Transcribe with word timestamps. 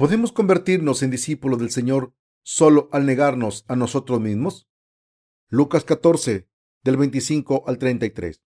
¿Podemos 0.00 0.32
convertirnos 0.32 1.02
en 1.02 1.10
discípulos 1.10 1.58
del 1.58 1.70
Señor 1.70 2.14
solo 2.42 2.88
al 2.90 3.04
negarnos 3.04 3.66
a 3.68 3.76
nosotros 3.76 4.18
mismos? 4.18 4.66
Lucas 5.50 5.84
14, 5.84 6.48
del 6.82 6.96
25 6.96 7.64
al 7.66 7.76
33. 7.76 8.42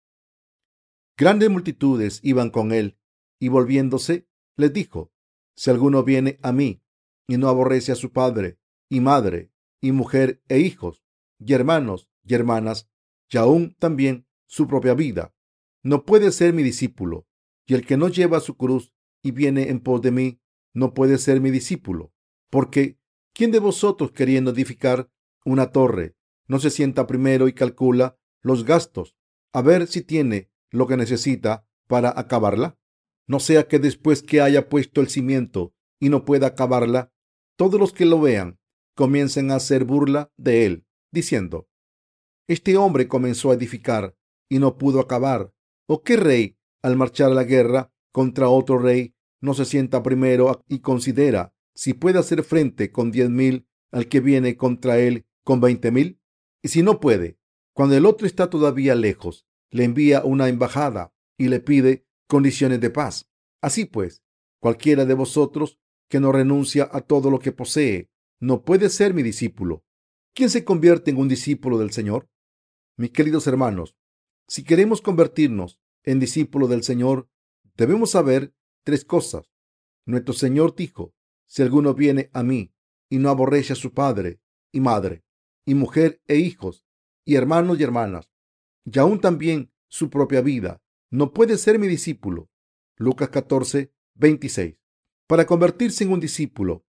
Grandes 1.16 1.48
multitudes 1.48 2.20
iban 2.22 2.50
con 2.50 2.70
él, 2.70 2.98
y 3.40 3.48
volviéndose, 3.48 4.28
les 4.58 4.74
dijo, 4.74 5.10
Si 5.56 5.70
alguno 5.70 6.04
viene 6.04 6.38
a 6.42 6.52
mí 6.52 6.82
y 7.26 7.38
no 7.38 7.48
aborrece 7.48 7.92
a 7.92 7.96
su 7.96 8.12
padre, 8.12 8.58
y 8.90 9.00
madre, 9.00 9.50
y 9.80 9.92
mujer, 9.92 10.42
e 10.48 10.58
hijos, 10.58 11.02
y 11.38 11.54
hermanos, 11.54 12.10
y 12.24 12.34
hermanas, 12.34 12.90
y 13.30 13.38
aún 13.38 13.74
también 13.78 14.26
su 14.44 14.68
propia 14.68 14.92
vida, 14.92 15.34
no 15.82 16.04
puede 16.04 16.30
ser 16.30 16.52
mi 16.52 16.62
discípulo, 16.62 17.26
y 17.64 17.72
el 17.72 17.86
que 17.86 17.96
no 17.96 18.08
lleva 18.08 18.40
su 18.40 18.58
cruz 18.58 18.92
y 19.22 19.30
viene 19.30 19.70
en 19.70 19.80
pos 19.80 20.02
de 20.02 20.10
mí, 20.10 20.42
no 20.78 20.94
puede 20.94 21.18
ser 21.18 21.40
mi 21.40 21.50
discípulo, 21.50 22.12
porque 22.50 22.98
¿quién 23.34 23.50
de 23.50 23.58
vosotros 23.58 24.12
queriendo 24.12 24.52
edificar 24.52 25.10
una 25.44 25.72
torre 25.72 26.16
no 26.46 26.60
se 26.60 26.70
sienta 26.70 27.06
primero 27.06 27.48
y 27.48 27.52
calcula 27.52 28.16
los 28.40 28.64
gastos 28.64 29.16
a 29.52 29.60
ver 29.60 29.88
si 29.88 30.02
tiene 30.02 30.50
lo 30.70 30.86
que 30.86 30.96
necesita 30.96 31.66
para 31.88 32.12
acabarla? 32.16 32.78
No 33.26 33.40
sea 33.40 33.66
que 33.66 33.78
después 33.78 34.22
que 34.22 34.40
haya 34.40 34.68
puesto 34.68 35.00
el 35.00 35.08
cimiento 35.08 35.74
y 36.00 36.08
no 36.08 36.24
pueda 36.24 36.46
acabarla, 36.46 37.12
todos 37.56 37.80
los 37.80 37.92
que 37.92 38.06
lo 38.06 38.20
vean 38.20 38.60
comiencen 38.94 39.50
a 39.50 39.56
hacer 39.56 39.84
burla 39.84 40.32
de 40.36 40.64
él, 40.64 40.86
diciendo, 41.10 41.68
este 42.46 42.76
hombre 42.76 43.08
comenzó 43.08 43.50
a 43.50 43.54
edificar 43.54 44.16
y 44.48 44.58
no 44.58 44.78
pudo 44.78 45.00
acabar. 45.00 45.52
¿O 45.86 46.02
qué 46.02 46.16
rey, 46.16 46.56
al 46.82 46.96
marchar 46.96 47.32
a 47.32 47.34
la 47.34 47.44
guerra 47.44 47.92
contra 48.12 48.48
otro 48.48 48.78
rey, 48.78 49.14
no 49.40 49.54
se 49.54 49.64
sienta 49.64 50.02
primero 50.02 50.62
y 50.68 50.80
considera 50.80 51.54
si 51.74 51.94
puede 51.94 52.18
hacer 52.18 52.42
frente 52.42 52.90
con 52.90 53.10
diez 53.10 53.30
mil 53.30 53.66
al 53.90 54.08
que 54.08 54.20
viene 54.20 54.56
contra 54.56 54.98
él 54.98 55.26
con 55.44 55.60
veinte 55.60 55.90
mil? 55.90 56.20
Y 56.62 56.68
si 56.68 56.82
no 56.82 57.00
puede, 57.00 57.38
cuando 57.72 57.96
el 57.96 58.06
otro 58.06 58.26
está 58.26 58.50
todavía 58.50 58.94
lejos, 58.94 59.46
le 59.70 59.84
envía 59.84 60.24
una 60.24 60.48
embajada 60.48 61.12
y 61.36 61.48
le 61.48 61.60
pide 61.60 62.06
condiciones 62.26 62.80
de 62.80 62.90
paz. 62.90 63.30
Así 63.60 63.84
pues, 63.84 64.24
cualquiera 64.60 65.04
de 65.04 65.14
vosotros 65.14 65.78
que 66.08 66.20
no 66.20 66.32
renuncia 66.32 66.88
a 66.90 67.00
todo 67.00 67.30
lo 67.30 67.38
que 67.38 67.52
posee, 67.52 68.10
no 68.40 68.62
puede 68.62 68.88
ser 68.88 69.14
mi 69.14 69.22
discípulo. 69.22 69.84
¿Quién 70.34 70.50
se 70.50 70.64
convierte 70.64 71.10
en 71.10 71.18
un 71.18 71.28
discípulo 71.28 71.78
del 71.78 71.90
Señor? 71.90 72.28
Mis 72.96 73.10
queridos 73.10 73.46
hermanos, 73.46 73.96
si 74.46 74.64
queremos 74.64 75.00
convertirnos 75.00 75.78
en 76.04 76.20
discípulos 76.20 76.70
del 76.70 76.82
Señor, 76.82 77.28
debemos 77.76 78.10
saber 78.10 78.54
tres 78.88 79.04
cosas. 79.04 79.52
Nuestro 80.06 80.32
Señor 80.32 80.74
dijo, 80.74 81.12
si 81.46 81.60
alguno 81.60 81.92
viene 81.92 82.30
a 82.32 82.42
mí 82.42 82.72
y 83.10 83.18
no 83.18 83.28
aborrece 83.28 83.74
a 83.74 83.76
su 83.76 83.92
padre 83.92 84.40
y 84.72 84.80
madre, 84.80 85.24
y 85.66 85.74
mujer 85.74 86.22
e 86.26 86.36
hijos, 86.36 86.86
y 87.22 87.34
hermanos 87.34 87.78
y 87.78 87.82
hermanas, 87.82 88.32
y 88.86 88.98
aún 88.98 89.20
también 89.20 89.70
su 89.88 90.08
propia 90.08 90.40
vida, 90.40 90.80
no 91.10 91.34
puede 91.34 91.58
ser 91.58 91.78
mi 91.78 91.86
discípulo. 91.86 92.48
Lucas 92.96 93.28
14, 93.28 93.92
26. 94.14 94.78
Para 95.26 95.44
convertirse 95.44 96.04
en 96.04 96.12
un 96.12 96.20
discípulo 96.20 96.86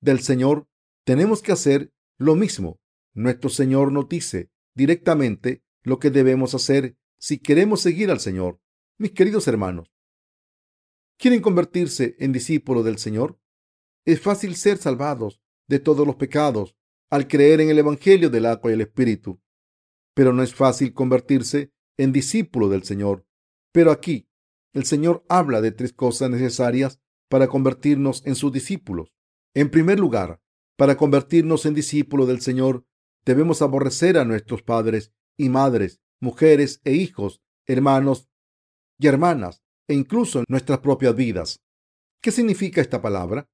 del 0.00 0.20
Señor, 0.20 0.70
tenemos 1.04 1.42
que 1.42 1.52
hacer 1.52 1.92
lo 2.16 2.34
mismo. 2.34 2.80
Nuestro 3.12 3.50
Señor 3.50 3.92
nos 3.92 4.08
dice 4.08 4.50
directamente 4.72 5.62
lo 5.82 5.98
que 5.98 6.08
debemos 6.08 6.54
hacer 6.54 6.96
si 7.18 7.36
queremos 7.36 7.82
seguir 7.82 8.10
al 8.10 8.20
Señor. 8.20 8.58
Mis 8.96 9.10
queridos 9.10 9.46
hermanos, 9.48 9.91
¿quieren 11.22 11.40
convertirse 11.40 12.16
en 12.18 12.32
discípulos 12.32 12.84
del 12.84 12.98
Señor? 12.98 13.38
Es 14.04 14.20
fácil 14.20 14.56
ser 14.56 14.78
salvados 14.78 15.40
de 15.68 15.78
todos 15.78 16.04
los 16.04 16.16
pecados 16.16 16.76
al 17.10 17.28
creer 17.28 17.60
en 17.60 17.70
el 17.70 17.78
Evangelio 17.78 18.28
del 18.28 18.44
agua 18.44 18.72
y 18.72 18.74
el 18.74 18.80
Espíritu. 18.80 19.40
Pero 20.14 20.32
no 20.32 20.42
es 20.42 20.52
fácil 20.52 20.92
convertirse 20.92 21.72
en 21.96 22.10
discípulo 22.12 22.68
del 22.68 22.82
Señor. 22.82 23.24
Pero 23.70 23.92
aquí 23.92 24.28
el 24.72 24.84
Señor 24.84 25.24
habla 25.28 25.60
de 25.60 25.70
tres 25.70 25.92
cosas 25.92 26.28
necesarias 26.28 26.98
para 27.28 27.46
convertirnos 27.46 28.26
en 28.26 28.34
sus 28.34 28.52
discípulos. 28.52 29.14
En 29.54 29.70
primer 29.70 30.00
lugar, 30.00 30.40
para 30.76 30.96
convertirnos 30.96 31.66
en 31.66 31.74
discípulos 31.74 32.26
del 32.26 32.40
Señor, 32.40 32.84
debemos 33.24 33.62
aborrecer 33.62 34.18
a 34.18 34.24
nuestros 34.24 34.64
padres 34.64 35.12
y 35.36 35.50
madres, 35.50 36.00
mujeres 36.18 36.80
e 36.82 36.94
hijos, 36.94 37.44
hermanos 37.64 38.28
y 38.98 39.06
hermanas, 39.06 39.61
e 39.88 39.94
incluso 39.94 40.44
nuestras 40.48 40.80
propias 40.80 41.14
vidas. 41.14 41.60
¿Qué 42.20 42.30
significa 42.30 42.80
esta 42.80 43.02
palabra? 43.02 43.48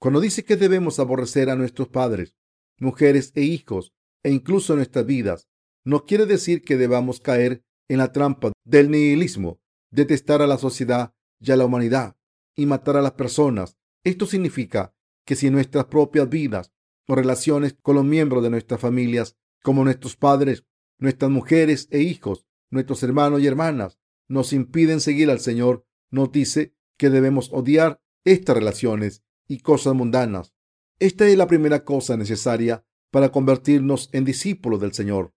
Cuando 0.00 0.20
dice 0.20 0.44
que 0.44 0.56
debemos 0.56 0.98
aborrecer 0.98 1.50
a 1.50 1.56
nuestros 1.56 1.88
padres, 1.88 2.34
mujeres 2.78 3.32
e 3.34 3.42
hijos, 3.42 3.92
e 4.22 4.30
incluso 4.30 4.74
nuestras 4.74 5.06
vidas, 5.06 5.48
no 5.84 6.04
quiere 6.04 6.26
decir 6.26 6.62
que 6.62 6.76
debamos 6.76 7.20
caer 7.20 7.64
en 7.88 7.98
la 7.98 8.12
trampa 8.12 8.52
del 8.64 8.90
nihilismo, 8.90 9.60
detestar 9.90 10.42
a 10.42 10.46
la 10.46 10.58
sociedad 10.58 11.14
y 11.38 11.50
a 11.52 11.56
la 11.56 11.64
humanidad, 11.64 12.16
y 12.56 12.66
matar 12.66 12.96
a 12.96 13.02
las 13.02 13.12
personas. 13.12 13.76
Esto 14.04 14.26
significa 14.26 14.94
que 15.24 15.36
si 15.36 15.50
nuestras 15.50 15.86
propias 15.86 16.28
vidas 16.28 16.72
o 17.06 17.14
relaciones 17.14 17.76
con 17.82 17.96
los 17.96 18.04
miembros 18.04 18.42
de 18.42 18.50
nuestras 18.50 18.80
familias, 18.80 19.36
como 19.62 19.84
nuestros 19.84 20.16
padres, 20.16 20.64
nuestras 20.98 21.30
mujeres 21.30 21.88
e 21.90 22.00
hijos, 22.00 22.46
nuestros 22.70 23.02
hermanos 23.02 23.40
y 23.40 23.46
hermanas, 23.46 23.98
nos 24.30 24.52
impiden 24.52 25.00
seguir 25.00 25.28
al 25.28 25.40
Señor, 25.40 25.84
nos 26.10 26.30
dice 26.30 26.74
que 26.96 27.10
debemos 27.10 27.50
odiar 27.52 28.00
estas 28.24 28.56
relaciones 28.56 29.24
y 29.48 29.58
cosas 29.58 29.94
mundanas. 29.94 30.54
Esta 31.00 31.26
es 31.26 31.36
la 31.36 31.48
primera 31.48 31.84
cosa 31.84 32.16
necesaria 32.16 32.86
para 33.10 33.32
convertirnos 33.32 34.08
en 34.12 34.24
discípulos 34.24 34.80
del 34.80 34.92
Señor. 34.92 35.34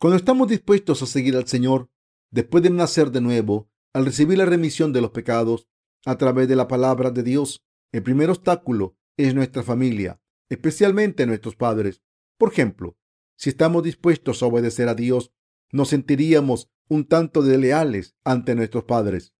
Cuando 0.00 0.16
estamos 0.16 0.48
dispuestos 0.48 1.00
a 1.02 1.06
seguir 1.06 1.36
al 1.36 1.46
Señor, 1.46 1.90
después 2.32 2.64
de 2.64 2.70
nacer 2.70 3.12
de 3.12 3.20
nuevo, 3.20 3.70
al 3.92 4.04
recibir 4.04 4.38
la 4.38 4.46
remisión 4.46 4.92
de 4.92 5.00
los 5.00 5.12
pecados, 5.12 5.68
a 6.04 6.18
través 6.18 6.48
de 6.48 6.56
la 6.56 6.68
palabra 6.68 7.10
de 7.10 7.22
Dios. 7.22 7.64
El 7.92 8.02
primer 8.02 8.30
obstáculo 8.30 8.96
es 9.16 9.34
nuestra 9.34 9.62
familia, 9.62 10.20
especialmente 10.50 11.24
nuestros 11.26 11.54
padres. 11.54 12.02
Por 12.36 12.52
ejemplo, 12.52 12.96
si 13.36 13.50
estamos 13.50 13.84
dispuestos 13.84 14.42
a 14.42 14.46
obedecer 14.46 14.88
a 14.88 14.94
Dios, 14.94 15.32
nos 15.70 15.88
sentiríamos 15.88 16.70
un 16.88 17.06
tanto 17.06 17.42
de 17.42 17.58
leales 17.58 18.14
ante 18.24 18.54
nuestros 18.54 18.84
padres. 18.84 19.34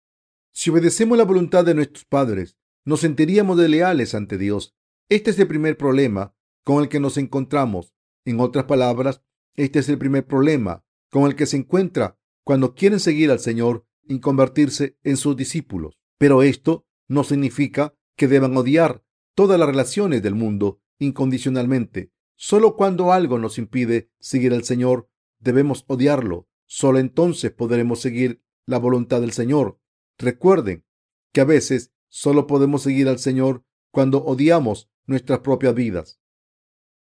Si 0.52 0.70
obedecemos 0.70 1.18
la 1.18 1.24
voluntad 1.24 1.64
de 1.64 1.74
nuestros 1.74 2.04
padres, 2.04 2.56
nos 2.84 3.00
sentiríamos 3.00 3.56
de 3.56 3.68
leales 3.68 4.14
ante 4.14 4.38
Dios. 4.38 4.76
Este 5.08 5.30
es 5.30 5.38
el 5.38 5.46
primer 5.46 5.76
problema 5.76 6.34
con 6.64 6.82
el 6.82 6.88
que 6.88 7.00
nos 7.00 7.18
encontramos. 7.18 7.94
En 8.24 8.40
otras 8.40 8.64
palabras, 8.64 9.22
este 9.56 9.78
es 9.78 9.88
el 9.88 9.98
primer 9.98 10.26
problema 10.26 10.84
con 11.10 11.24
el 11.24 11.36
que 11.36 11.46
se 11.46 11.56
encuentra 11.56 12.18
cuando 12.42 12.74
quieren 12.74 13.00
seguir 13.00 13.30
al 13.30 13.40
Señor 13.40 13.86
y 14.06 14.20
convertirse 14.20 14.98
en 15.02 15.16
sus 15.16 15.36
discípulos. 15.36 15.98
Pero 16.18 16.42
esto 16.42 16.86
no 17.08 17.24
significa 17.24 17.94
que 18.16 18.28
deban 18.28 18.56
odiar 18.56 19.04
todas 19.34 19.58
las 19.58 19.68
relaciones 19.68 20.22
del 20.22 20.34
mundo 20.34 20.80
incondicionalmente. 20.98 22.12
Solo 22.36 22.76
cuando 22.76 23.12
algo 23.12 23.38
nos 23.38 23.58
impide 23.58 24.10
seguir 24.18 24.52
al 24.52 24.64
Señor, 24.64 25.08
debemos 25.38 25.84
odiarlo. 25.86 26.48
Solo 26.66 26.98
entonces 26.98 27.52
podremos 27.52 28.00
seguir 28.00 28.42
la 28.66 28.78
voluntad 28.78 29.20
del 29.20 29.32
Señor. 29.32 29.78
Recuerden 30.18 30.84
que 31.32 31.40
a 31.40 31.44
veces 31.44 31.92
solo 32.08 32.46
podemos 32.46 32.82
seguir 32.82 33.08
al 33.08 33.18
Señor 33.18 33.64
cuando 33.90 34.24
odiamos 34.24 34.90
nuestras 35.06 35.40
propias 35.40 35.74
vidas. 35.74 36.20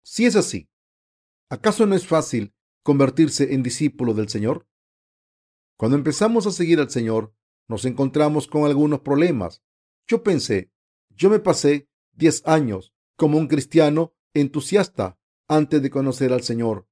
Si 0.03 0.27
es 0.27 0.37
así, 0.37 0.69
¿acaso 1.49 1.87
no 1.87 1.95
es 1.95 2.07
fácil 2.07 2.55
convertirse 2.83 3.55
en 3.55 3.63
discípulo 3.63 4.15
del 4.15 4.29
Señor? 4.29 4.67
Cuando 5.77 5.97
empezamos 5.97 6.47
a 6.47 6.51
seguir 6.53 6.81
al 6.81 6.91
Señor, 6.91 7.35
nos 7.69 7.85
encontramos 7.85 8.47
con 8.47 8.65
algunos 8.65 9.01
problemas. 9.01 9.63
Yo 10.07 10.23
pensé, 10.23 10.73
yo 11.11 11.31
me 11.31 11.39
pasé 11.39 11.89
diez 12.13 12.43
años 12.47 12.93
como 13.17 13.39
un 13.39 13.49
cristiano 13.49 14.15
entusiasta 14.35 15.19
antes 15.49 15.81
de 15.83 15.91
conocer 15.91 16.33
al 16.33 16.43
Señor. 16.43 16.89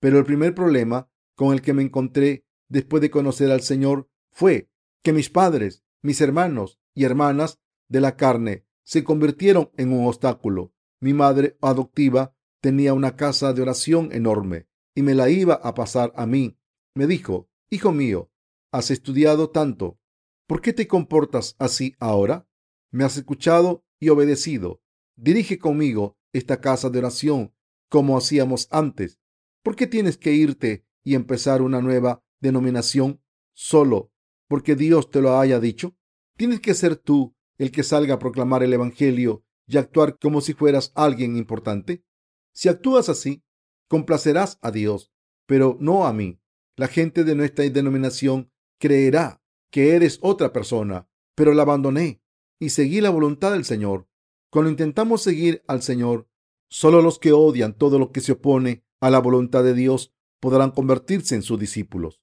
Pero 0.00 0.18
el 0.18 0.24
primer 0.24 0.54
problema 0.54 1.10
con 1.36 1.52
el 1.52 1.62
que 1.62 1.72
me 1.72 1.82
encontré 1.82 2.44
después 2.68 3.00
de 3.00 3.10
conocer 3.10 3.52
al 3.52 3.60
Señor 3.60 4.08
fue 4.32 4.68
que 5.04 5.12
mis 5.12 5.30
padres, 5.30 5.84
mis 6.02 6.20
hermanos 6.20 6.80
y 6.94 7.04
hermanas 7.04 7.60
de 7.88 8.00
la 8.00 8.16
carne 8.16 8.64
se 8.82 9.04
convirtieron 9.04 9.70
en 9.76 9.92
un 9.92 10.06
obstáculo. 10.06 10.72
Mi 11.00 11.12
madre 11.12 11.56
adoptiva 11.60 12.34
tenía 12.60 12.92
una 12.94 13.14
casa 13.14 13.52
de 13.52 13.62
oración 13.62 14.10
enorme 14.12 14.66
y 14.94 15.02
me 15.02 15.14
la 15.14 15.30
iba 15.30 15.54
a 15.54 15.74
pasar 15.74 16.12
a 16.16 16.26
mí. 16.26 16.58
Me 16.94 17.06
dijo, 17.06 17.48
Hijo 17.70 17.92
mío, 17.92 18.30
has 18.72 18.90
estudiado 18.90 19.50
tanto, 19.50 19.98
¿Por 20.46 20.60
qué 20.60 20.72
te 20.72 20.86
comportas 20.86 21.56
así 21.58 21.96
ahora? 21.98 22.48
Me 22.92 23.02
has 23.02 23.16
escuchado 23.16 23.84
y 23.98 24.10
obedecido. 24.10 24.80
Dirige 25.16 25.58
conmigo 25.58 26.16
esta 26.32 26.60
casa 26.60 26.88
de 26.88 27.00
oración 27.00 27.52
como 27.88 28.16
hacíamos 28.16 28.68
antes. 28.70 29.18
¿Por 29.64 29.74
qué 29.74 29.88
tienes 29.88 30.18
que 30.18 30.32
irte 30.32 30.85
y 31.06 31.14
empezar 31.14 31.62
una 31.62 31.80
nueva 31.80 32.20
denominación 32.40 33.22
solo 33.54 34.10
porque 34.48 34.74
Dios 34.74 35.08
te 35.08 35.20
lo 35.20 35.38
haya 35.38 35.60
dicho? 35.60 35.96
Tienes 36.36 36.60
que 36.60 36.74
ser 36.74 36.96
tú 36.96 37.36
el 37.58 37.70
que 37.70 37.84
salga 37.84 38.14
a 38.14 38.18
proclamar 38.18 38.64
el 38.64 38.72
Evangelio 38.72 39.44
y 39.68 39.76
actuar 39.76 40.18
como 40.18 40.40
si 40.40 40.52
fueras 40.52 40.90
alguien 40.96 41.36
importante? 41.36 42.04
Si 42.52 42.68
actúas 42.68 43.08
así, 43.08 43.44
complacerás 43.88 44.58
a 44.62 44.72
Dios, 44.72 45.12
pero 45.46 45.76
no 45.80 46.06
a 46.06 46.12
mí. 46.12 46.40
La 46.74 46.88
gente 46.88 47.22
de 47.22 47.36
nuestra 47.36 47.64
denominación 47.70 48.50
creerá 48.80 49.40
que 49.70 49.94
eres 49.94 50.18
otra 50.22 50.52
persona, 50.52 51.08
pero 51.36 51.54
la 51.54 51.62
abandoné 51.62 52.20
y 52.58 52.70
seguí 52.70 53.00
la 53.00 53.10
voluntad 53.10 53.52
del 53.52 53.64
Señor. 53.64 54.08
Cuando 54.50 54.72
intentamos 54.72 55.22
seguir 55.22 55.62
al 55.68 55.82
Señor, 55.82 56.28
solo 56.68 57.00
los 57.00 57.20
que 57.20 57.30
odian 57.30 57.74
todo 57.74 58.00
lo 58.00 58.10
que 58.10 58.20
se 58.20 58.32
opone 58.32 58.84
a 59.00 59.08
la 59.08 59.20
voluntad 59.20 59.62
de 59.62 59.74
Dios 59.74 60.15
podrán 60.40 60.70
convertirse 60.70 61.34
en 61.34 61.42
sus 61.42 61.58
discípulos. 61.58 62.20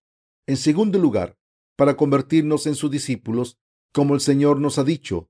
En 0.48 0.58
segundo 0.58 1.00
lugar, 1.00 1.38
para 1.76 1.96
convertirnos 1.96 2.68
en 2.68 2.76
sus 2.76 2.92
discípulos, 2.92 3.60
como 3.94 4.14
el 4.14 4.22
Señor 4.22 4.60
nos 4.60 4.78
ha 4.78 4.84
dicho, 4.84 5.30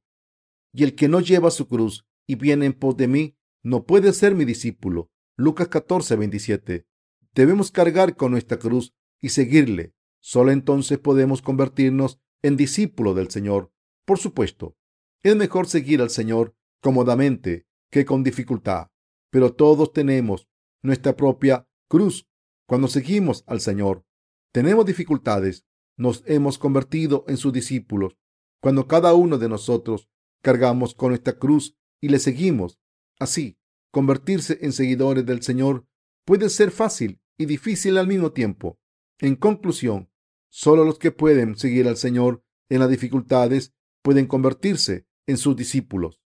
y 0.74 0.84
el 0.84 0.96
que 0.96 1.08
no 1.08 1.20
lleva 1.20 1.52
su 1.52 1.68
cruz 1.68 2.06
y 2.28 2.36
viene 2.36 2.66
en 2.66 2.74
pos 2.74 2.98
de 2.98 3.08
mí, 3.08 3.38
no 3.62 3.86
puede 3.86 4.12
ser 4.14 4.36
mi 4.36 4.46
discípulo. 4.46 5.12
Lucas 5.38 5.68
14, 5.68 6.16
27. 6.16 6.88
Debemos 7.34 7.72
cargar 7.72 8.16
con 8.16 8.32
nuestra 8.32 8.58
cruz 8.58 8.94
y 9.22 9.30
seguirle. 9.30 9.94
Solo 10.20 10.52
entonces 10.52 11.00
podemos 11.00 11.42
convertirnos 11.42 12.20
en 12.42 12.58
discípulos 12.58 13.16
del 13.16 13.30
Señor. 13.30 13.72
Por 14.06 14.20
supuesto, 14.20 14.76
es 15.24 15.36
mejor 15.36 15.68
seguir 15.68 16.02
al 16.02 16.10
Señor 16.10 16.56
cómodamente 16.82 17.66
que 17.90 18.06
con 18.06 18.24
dificultad, 18.24 18.88
pero 19.30 19.54
todos 19.54 19.94
tenemos 19.94 20.48
nuestra 20.82 21.16
propia 21.16 21.68
cruz 21.88 22.28
cuando 22.74 22.88
seguimos 22.88 23.44
al 23.46 23.62
Señor. 23.62 24.04
Tenemos 24.52 24.88
dificultades, 24.88 25.64
nos 25.96 26.24
hemos 26.26 26.58
convertido 26.58 27.24
en 27.28 27.38
sus 27.38 27.54
discípulos. 27.54 28.18
Cuando 28.64 28.88
cada 28.88 29.14
uno 29.14 29.38
de 29.38 29.48
nosotros 29.48 30.10
cargamos 30.42 30.96
con 30.96 31.10
nuestra 31.10 31.38
cruz 31.38 31.78
y 32.02 32.10
le 32.10 32.18
seguimos. 32.18 32.80
Así, 33.20 33.60
convertirse 33.92 34.58
en 34.64 34.74
seguidores 34.74 35.24
del 35.24 35.44
Señor 35.44 35.86
puede 36.26 36.50
ser 36.50 36.72
fácil 36.72 37.22
y 37.38 37.46
difícil 37.46 37.96
al 38.00 38.08
mismo 38.08 38.32
tiempo. 38.32 38.80
En 39.20 39.36
conclusión, 39.36 40.10
solo 40.50 40.84
los 40.84 40.98
que 40.98 41.12
pueden 41.12 41.56
seguir 41.56 41.88
al 41.88 41.98
Señor 41.98 42.44
en 42.70 42.80
las 42.80 42.90
dificultades 42.90 43.76
pueden 44.02 44.26
convertirse 44.26 45.06
en 45.28 45.38
sus 45.38 45.56
discípulos. 45.56 46.24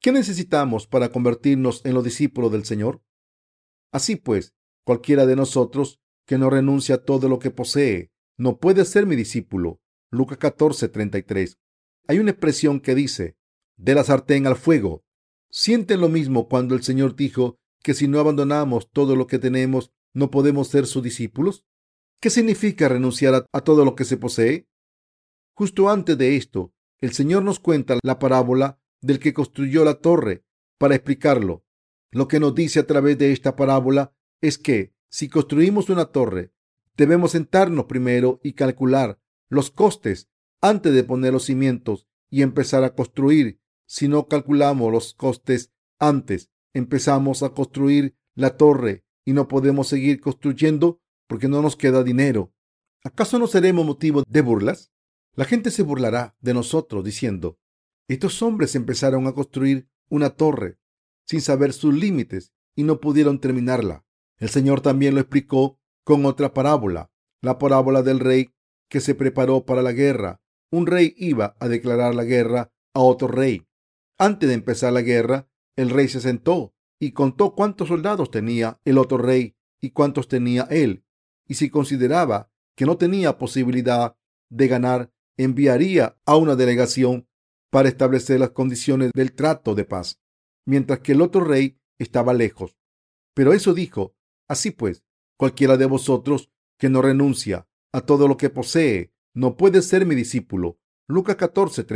¿Qué 0.00 0.12
necesitamos 0.12 0.86
para 0.86 1.10
convertirnos 1.10 1.84
en 1.84 1.92
los 1.92 2.04
discípulos 2.04 2.50
del 2.52 2.64
Señor? 2.64 3.02
Así 3.92 4.16
pues, 4.16 4.54
cualquiera 4.90 5.24
de 5.24 5.36
nosotros 5.36 6.00
que 6.26 6.36
no 6.36 6.50
renuncia 6.50 6.96
a 6.96 7.04
todo 7.04 7.28
lo 7.28 7.38
que 7.38 7.52
posee 7.52 8.10
no 8.36 8.58
puede 8.58 8.84
ser 8.84 9.06
mi 9.06 9.14
discípulo. 9.14 9.78
Lucas 10.10 10.38
14, 10.38 10.90
Hay 12.08 12.18
una 12.18 12.32
expresión 12.32 12.80
que 12.80 12.96
dice, 12.96 13.36
de 13.76 13.94
la 13.94 14.02
sartén 14.02 14.48
al 14.48 14.56
fuego. 14.56 15.04
¿Sienten 15.48 16.00
lo 16.00 16.08
mismo 16.08 16.48
cuando 16.48 16.74
el 16.74 16.82
Señor 16.82 17.14
dijo 17.14 17.60
que 17.84 17.94
si 17.94 18.08
no 18.08 18.18
abandonamos 18.18 18.90
todo 18.90 19.14
lo 19.14 19.28
que 19.28 19.38
tenemos, 19.38 19.92
no 20.12 20.32
podemos 20.32 20.66
ser 20.66 20.88
sus 20.88 21.04
discípulos? 21.04 21.64
¿Qué 22.20 22.28
significa 22.28 22.88
renunciar 22.88 23.36
a, 23.36 23.46
a 23.52 23.60
todo 23.60 23.84
lo 23.84 23.94
que 23.94 24.04
se 24.04 24.16
posee? 24.16 24.66
Justo 25.54 25.88
antes 25.88 26.18
de 26.18 26.34
esto, 26.34 26.72
el 26.98 27.12
Señor 27.12 27.44
nos 27.44 27.60
cuenta 27.60 27.96
la 28.02 28.18
parábola 28.18 28.80
del 29.00 29.20
que 29.20 29.34
construyó 29.34 29.84
la 29.84 30.00
torre 30.00 30.42
para 30.78 30.96
explicarlo. 30.96 31.62
Lo 32.10 32.26
que 32.26 32.40
nos 32.40 32.56
dice 32.56 32.80
a 32.80 32.86
través 32.88 33.18
de 33.18 33.30
esta 33.30 33.54
parábola 33.54 34.12
es 34.40 34.58
que 34.58 34.94
si 35.08 35.28
construimos 35.28 35.90
una 35.90 36.06
torre, 36.06 36.52
debemos 36.96 37.32
sentarnos 37.32 37.86
primero 37.86 38.40
y 38.42 38.52
calcular 38.52 39.20
los 39.48 39.70
costes 39.70 40.28
antes 40.60 40.92
de 40.94 41.04
poner 41.04 41.32
los 41.32 41.44
cimientos 41.44 42.06
y 42.30 42.42
empezar 42.42 42.84
a 42.84 42.94
construir 42.94 43.60
si 43.86 44.06
no 44.06 44.28
calculamos 44.28 44.92
los 44.92 45.14
costes 45.14 45.72
antes, 45.98 46.48
empezamos 46.72 47.42
a 47.42 47.50
construir 47.50 48.16
la 48.36 48.56
torre 48.56 49.04
y 49.24 49.32
no 49.32 49.48
podemos 49.48 49.88
seguir 49.88 50.20
construyendo 50.20 51.00
porque 51.26 51.48
no 51.48 51.60
nos 51.60 51.74
queda 51.74 52.04
dinero. 52.04 52.54
¿Acaso 53.02 53.38
no 53.38 53.48
seremos 53.48 53.84
motivo 53.84 54.22
de 54.28 54.40
burlas? 54.42 54.92
La 55.34 55.44
gente 55.44 55.72
se 55.72 55.82
burlará 55.82 56.36
de 56.40 56.54
nosotros 56.54 57.04
diciendo, 57.04 57.58
estos 58.06 58.42
hombres 58.42 58.76
empezaron 58.76 59.26
a 59.26 59.32
construir 59.32 59.88
una 60.08 60.30
torre 60.30 60.78
sin 61.24 61.40
saber 61.40 61.72
sus 61.72 61.94
límites 61.94 62.52
y 62.76 62.84
no 62.84 63.00
pudieron 63.00 63.40
terminarla. 63.40 64.04
El 64.40 64.48
Señor 64.48 64.80
también 64.80 65.14
lo 65.14 65.20
explicó 65.20 65.78
con 66.04 66.26
otra 66.26 66.52
parábola, 66.52 67.10
la 67.40 67.58
parábola 67.58 68.02
del 68.02 68.18
rey 68.18 68.50
que 68.88 69.00
se 69.00 69.14
preparó 69.14 69.64
para 69.64 69.82
la 69.82 69.92
guerra. 69.92 70.40
Un 70.72 70.86
rey 70.86 71.14
iba 71.16 71.56
a 71.60 71.68
declarar 71.68 72.14
la 72.14 72.24
guerra 72.24 72.72
a 72.94 73.00
otro 73.00 73.28
rey 73.28 73.66
antes 74.20 74.50
de 74.50 74.54
empezar 74.54 74.92
la 74.92 75.00
guerra, 75.00 75.48
el 75.76 75.88
rey 75.88 76.06
se 76.06 76.20
sentó 76.20 76.74
y 77.00 77.12
contó 77.12 77.54
cuántos 77.54 77.88
soldados 77.88 78.30
tenía 78.30 78.78
el 78.84 78.98
otro 78.98 79.16
rey 79.16 79.56
y 79.80 79.92
cuántos 79.92 80.28
tenía 80.28 80.64
él. 80.64 81.06
Y 81.48 81.54
si 81.54 81.70
consideraba 81.70 82.50
que 82.76 82.84
no 82.84 82.98
tenía 82.98 83.38
posibilidad 83.38 84.18
de 84.50 84.68
ganar, 84.68 85.10
enviaría 85.38 86.18
a 86.26 86.36
una 86.36 86.54
delegación 86.54 87.28
para 87.70 87.88
establecer 87.88 88.38
las 88.40 88.50
condiciones 88.50 89.10
del 89.14 89.32
trato 89.32 89.74
de 89.74 89.86
paz, 89.86 90.20
mientras 90.66 90.98
que 90.98 91.12
el 91.12 91.22
otro 91.22 91.42
rey 91.42 91.78
estaba 91.98 92.34
lejos. 92.34 92.76
Pero 93.32 93.54
eso 93.54 93.72
dijo, 93.72 94.14
así 94.50 94.70
pues, 94.70 95.04
cualquiera 95.36 95.76
de 95.76 95.86
vosotros 95.86 96.50
que 96.78 96.88
no 96.88 97.00
renuncia 97.02 97.68
a 97.92 98.00
todo 98.02 98.28
lo 98.28 98.36
que 98.36 98.50
posee, 98.50 99.12
no 99.32 99.56
puede 99.56 99.80
ser 99.82 100.06
mi 100.06 100.14
discípulo. 100.14 100.78
Lucas 101.06 101.36
14, 101.36 101.86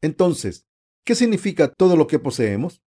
Entonces, 0.00 0.66
¿Qué 1.04 1.16
significa 1.16 1.68
todo 1.68 1.96
lo 1.96 2.06
que 2.06 2.20
poseemos? 2.20 2.80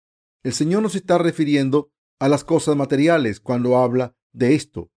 El 0.43 0.53
Señor 0.53 0.81
nos 0.81 0.95
está 0.95 1.17
refiriendo 1.17 1.91
a 2.17 2.29
las 2.29 2.45
cosas 2.45 2.77
materiales 2.77 3.41
cuando 3.41 3.77
habla 3.77 4.15
de 4.31 4.55
esto. 4.55 4.89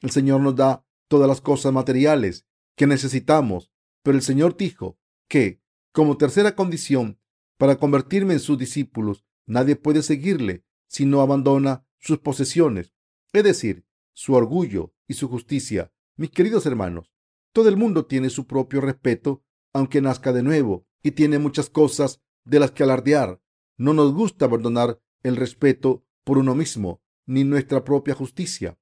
El 0.00 0.10
Señor 0.10 0.40
nos 0.40 0.54
da 0.54 0.84
todas 1.08 1.26
las 1.26 1.40
cosas 1.40 1.72
materiales 1.72 2.46
que 2.76 2.86
necesitamos, 2.86 3.72
pero 4.04 4.16
el 4.16 4.22
Señor 4.22 4.56
dijo 4.56 4.98
que, 5.28 5.60
como 5.92 6.16
tercera 6.16 6.54
condición, 6.54 7.18
para 7.58 7.76
convertirme 7.76 8.34
en 8.34 8.40
sus 8.40 8.56
discípulos, 8.56 9.24
nadie 9.46 9.74
puede 9.74 10.02
seguirle 10.02 10.64
si 10.86 11.06
no 11.06 11.22
abandona 11.22 11.84
sus 11.98 12.18
posesiones, 12.18 12.94
es 13.32 13.44
decir, 13.44 13.84
su 14.12 14.34
orgullo 14.34 14.92
y 15.06 15.14
su 15.14 15.28
justicia. 15.28 15.92
Mis 16.16 16.30
queridos 16.30 16.66
hermanos, 16.66 17.12
todo 17.52 17.68
el 17.68 17.76
mundo 17.76 18.06
tiene 18.06 18.30
su 18.30 18.46
propio 18.46 18.80
respeto, 18.80 19.44
aunque 19.72 20.00
nazca 20.00 20.32
de 20.32 20.42
nuevo, 20.42 20.86
y 21.02 21.12
tiene 21.12 21.38
muchas 21.38 21.70
cosas 21.70 22.20
de 22.44 22.60
las 22.60 22.72
que 22.72 22.82
alardear. 22.82 23.40
No 23.76 23.94
nos 23.94 24.12
gusta 24.12 24.44
abandonar 24.44 25.00
el 25.22 25.36
respeto 25.36 26.04
por 26.24 26.38
uno 26.38 26.54
mismo, 26.54 27.02
ni 27.26 27.44
nuestra 27.44 27.84
propia 27.84 28.14
justicia. 28.14 28.78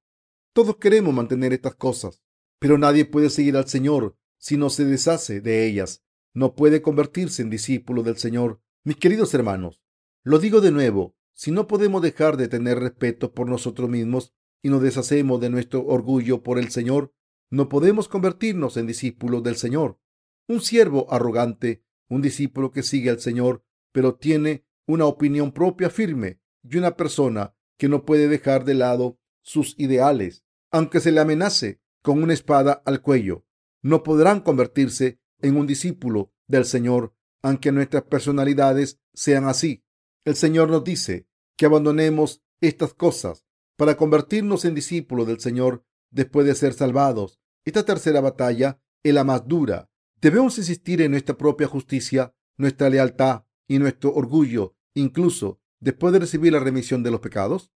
Todos 0.53 0.77
queremos 0.77 1.13
mantener 1.13 1.53
estas 1.53 1.75
cosas, 1.75 2.23
pero 2.59 2.77
nadie 2.77 3.05
puede 3.05 3.29
seguir 3.29 3.55
al 3.55 3.67
Señor 3.67 4.17
si 4.37 4.57
no 4.57 4.69
se 4.69 4.85
deshace 4.85 5.41
de 5.41 5.67
ellas. 5.67 6.03
No 6.33 6.55
puede 6.55 6.81
convertirse 6.81 7.41
en 7.41 7.49
discípulo 7.49 8.03
del 8.03 8.17
Señor. 8.17 8.61
Mis 8.83 8.97
queridos 8.97 9.33
hermanos, 9.33 9.81
lo 10.23 10.39
digo 10.39 10.61
de 10.61 10.71
nuevo, 10.71 11.15
si 11.33 11.51
no 11.51 11.67
podemos 11.67 12.01
dejar 12.01 12.37
de 12.37 12.47
tener 12.47 12.79
respeto 12.79 13.33
por 13.33 13.47
nosotros 13.47 13.89
mismos 13.89 14.33
y 14.61 14.69
nos 14.69 14.81
deshacemos 14.81 15.39
de 15.41 15.49
nuestro 15.49 15.85
orgullo 15.85 16.43
por 16.43 16.59
el 16.59 16.69
Señor, 16.69 17.13
no 17.49 17.69
podemos 17.69 18.07
convertirnos 18.07 18.77
en 18.77 18.87
discípulos 18.87 19.43
del 19.43 19.55
Señor. 19.55 19.99
Un 20.47 20.61
siervo 20.61 21.11
arrogante 21.11 21.83
un 22.09 22.21
discípulo 22.21 22.71
que 22.71 22.83
sigue 22.83 23.09
al 23.09 23.19
Señor, 23.19 23.63
pero 23.91 24.15
tiene 24.15 24.65
una 24.87 25.05
opinión 25.05 25.51
propia 25.51 25.89
firme 25.89 26.41
y 26.63 26.77
una 26.77 26.97
persona 26.97 27.55
que 27.77 27.87
no 27.87 28.03
puede 28.03 28.27
dejar 28.27 28.65
de 28.65 28.73
lado 28.73 29.19
sus 29.41 29.75
ideales, 29.79 30.43
aunque 30.71 30.99
se 30.99 31.11
le 31.11 31.21
amenace 31.21 31.81
con 32.01 32.21
una 32.21 32.33
espada 32.33 32.81
al 32.85 33.01
cuello. 33.01 33.45
No 33.81 34.03
podrán 34.03 34.41
convertirse 34.41 35.21
en 35.41 35.55
un 35.55 35.67
discípulo 35.67 36.33
del 36.47 36.65
Señor, 36.65 37.13
aunque 37.41 37.71
nuestras 37.71 38.03
personalidades 38.03 38.99
sean 39.13 39.45
así. 39.45 39.85
El 40.25 40.35
Señor 40.35 40.69
nos 40.69 40.83
dice 40.83 41.27
que 41.55 41.65
abandonemos 41.65 42.43
estas 42.59 42.93
cosas 42.93 43.45
para 43.79 43.95
convertirnos 43.95 44.65
en 44.65 44.75
discípulos 44.75 45.25
del 45.25 45.39
Señor 45.39 45.85
después 46.11 46.45
de 46.45 46.53
ser 46.53 46.73
salvados. 46.73 47.39
Esta 47.65 47.85
tercera 47.85 48.19
batalla 48.19 48.81
es 49.03 49.13
la 49.13 49.23
más 49.23 49.47
dura 49.47 49.89
Debemos 50.21 50.57
insistir 50.57 51.01
en 51.01 51.11
nuestra 51.11 51.37
propia 51.37 51.67
justicia, 51.67 52.35
nuestra 52.57 52.89
lealtad 52.89 53.45
y 53.69 53.79
nuestro 53.79 54.13
orgullo, 54.13 54.75
incluso 54.93 55.61
después 55.79 56.11
de 56.11 56.19
recibir 56.19 56.51
la 56.51 56.59
remisión 56.59 57.03
de 57.03 57.11
los 57.11 57.21
pecados. 57.21 57.71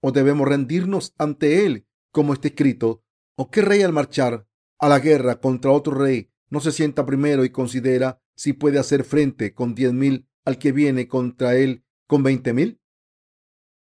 ¿O 0.00 0.10
debemos 0.10 0.48
rendirnos 0.48 1.14
ante 1.16 1.64
Él, 1.64 1.86
como 2.10 2.32
está 2.32 2.48
escrito? 2.48 3.04
¿O 3.36 3.52
qué 3.52 3.62
rey 3.62 3.82
al 3.82 3.92
marchar 3.92 4.48
a 4.80 4.88
la 4.88 4.98
guerra 4.98 5.40
contra 5.40 5.70
otro 5.70 5.94
rey 5.94 6.32
no 6.50 6.58
se 6.58 6.72
sienta 6.72 7.06
primero 7.06 7.44
y 7.44 7.50
considera 7.50 8.20
si 8.34 8.52
puede 8.52 8.80
hacer 8.80 9.04
frente 9.04 9.54
con 9.54 9.76
diez 9.76 9.92
mil 9.92 10.28
al 10.44 10.58
que 10.58 10.72
viene 10.72 11.06
contra 11.06 11.54
él 11.54 11.84
con 12.08 12.24
veinte 12.24 12.52
mil? 12.52 12.80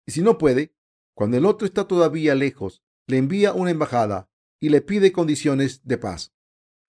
Y 0.05 0.11
si 0.11 0.21
no 0.21 0.37
puede, 0.37 0.75
cuando 1.15 1.37
el 1.37 1.45
otro 1.45 1.65
está 1.65 1.87
todavía 1.87 2.35
lejos, 2.35 2.83
le 3.07 3.17
envía 3.17 3.53
una 3.53 3.71
embajada 3.71 4.29
y 4.59 4.69
le 4.69 4.81
pide 4.81 5.11
condiciones 5.11 5.81
de 5.83 5.97
paz. 5.97 6.33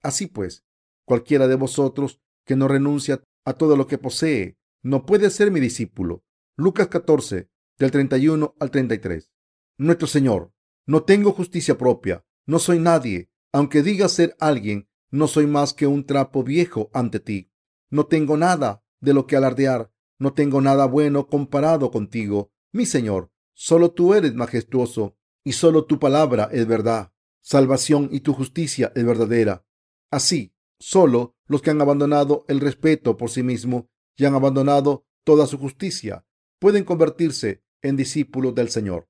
Así 0.03 0.27
pues, 0.27 0.65
Cualquiera 1.05 1.47
de 1.49 1.55
vosotros 1.55 2.21
que 2.47 2.57
no 2.57 2.67
renuncia 2.67 3.23
a 3.45 3.53
todo 3.55 3.77
lo 3.77 3.87
que 3.87 3.99
posee 3.99 4.57
no 4.83 5.07
puedes 5.07 5.35
ser 5.35 5.51
mi 5.51 5.61
discípulo. 5.61 6.25
Lucas 6.57 6.89
14, 6.89 7.49
del 7.79 7.91
31 7.91 8.55
al 8.59 8.71
33. 8.71 9.31
Nuestro 9.79 10.07
Señor, 10.07 10.53
no 10.87 11.05
tengo 11.05 11.33
justicia 11.33 11.77
propia, 11.77 12.25
no 12.47 12.59
soy 12.59 12.79
nadie, 12.79 13.31
aunque 13.53 13.83
diga 13.83 14.09
ser 14.09 14.37
alguien, 14.41 14.89
no 15.11 15.27
soy 15.27 15.47
más 15.47 15.75
que 15.75 15.87
un 15.87 16.05
trapo 16.05 16.43
viejo 16.43 16.91
ante 16.93 17.21
ti. 17.21 17.51
No 17.91 18.07
tengo 18.07 18.37
nada 18.37 18.83
de 19.01 19.15
lo 19.15 19.27
que 19.27 19.37
alardear, 19.37 19.91
no 20.19 20.33
tengo 20.33 20.61
nada 20.61 20.87
bueno 20.87 21.29
comparado 21.29 21.91
contigo, 21.91 22.51
mi 22.73 22.87
Señor. 22.87 23.31
Solo 23.55 23.93
tú 23.93 24.15
eres 24.15 24.35
majestuoso 24.35 25.17
y 25.45 25.53
solo 25.53 25.85
tu 25.85 25.99
palabra 25.99 26.49
es 26.53 26.67
verdad. 26.67 27.13
Salvación 27.41 28.09
y 28.11 28.21
tu 28.21 28.33
justicia 28.33 28.93
es 28.95 29.05
verdadera. 29.05 29.65
Así, 30.11 30.55
solo 30.79 31.37
los 31.47 31.63
que 31.63 31.71
han 31.71 31.81
abandonado 31.81 32.45
el 32.49 32.61
respeto 32.61 33.17
por 33.17 33.31
sí 33.31 33.43
mismo 33.43 33.89
y 34.17 34.25
han 34.25 34.35
abandonado 34.35 35.07
toda 35.25 35.47
su 35.47 35.59
justicia 35.59 36.27
pueden 36.59 36.85
convertirse 36.85 37.63
en 37.83 37.97
discípulos 37.97 38.55
del 38.55 38.71
Señor. 38.71 39.09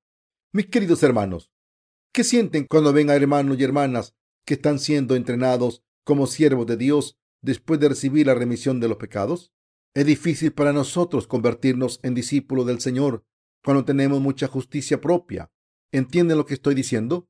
Mis 0.53 0.67
queridos 0.67 1.03
hermanos, 1.03 1.53
¿qué 2.13 2.25
sienten 2.25 2.67
cuando 2.69 2.93
ven 2.93 3.11
a 3.11 3.15
hermanos 3.15 3.59
y 3.59 3.65
hermanas 3.65 4.15
que 4.45 4.55
están 4.55 4.79
siendo 4.79 5.17
entrenados 5.17 5.83
como 6.05 6.27
siervos 6.27 6.67
de 6.67 6.77
Dios 6.77 7.19
después 7.43 7.81
de 7.81 7.89
recibir 7.89 8.27
la 8.27 8.35
remisión 8.35 8.81
de 8.81 8.89
los 8.89 8.99
pecados? 8.99 9.53
Es 9.95 10.07
difícil 10.07 10.53
para 10.53 10.73
nosotros 10.73 11.27
convertirnos 11.27 12.01
en 12.03 12.15
discípulos 12.15 12.67
del 12.67 12.81
Señor 12.81 13.25
cuando 13.65 13.85
tenemos 13.85 14.21
mucha 14.21 14.47
justicia 14.47 15.01
propia. 15.01 15.51
¿Entienden 15.91 16.37
lo 16.37 16.45
que 16.45 16.55
estoy 16.55 16.75
diciendo? 16.75 17.29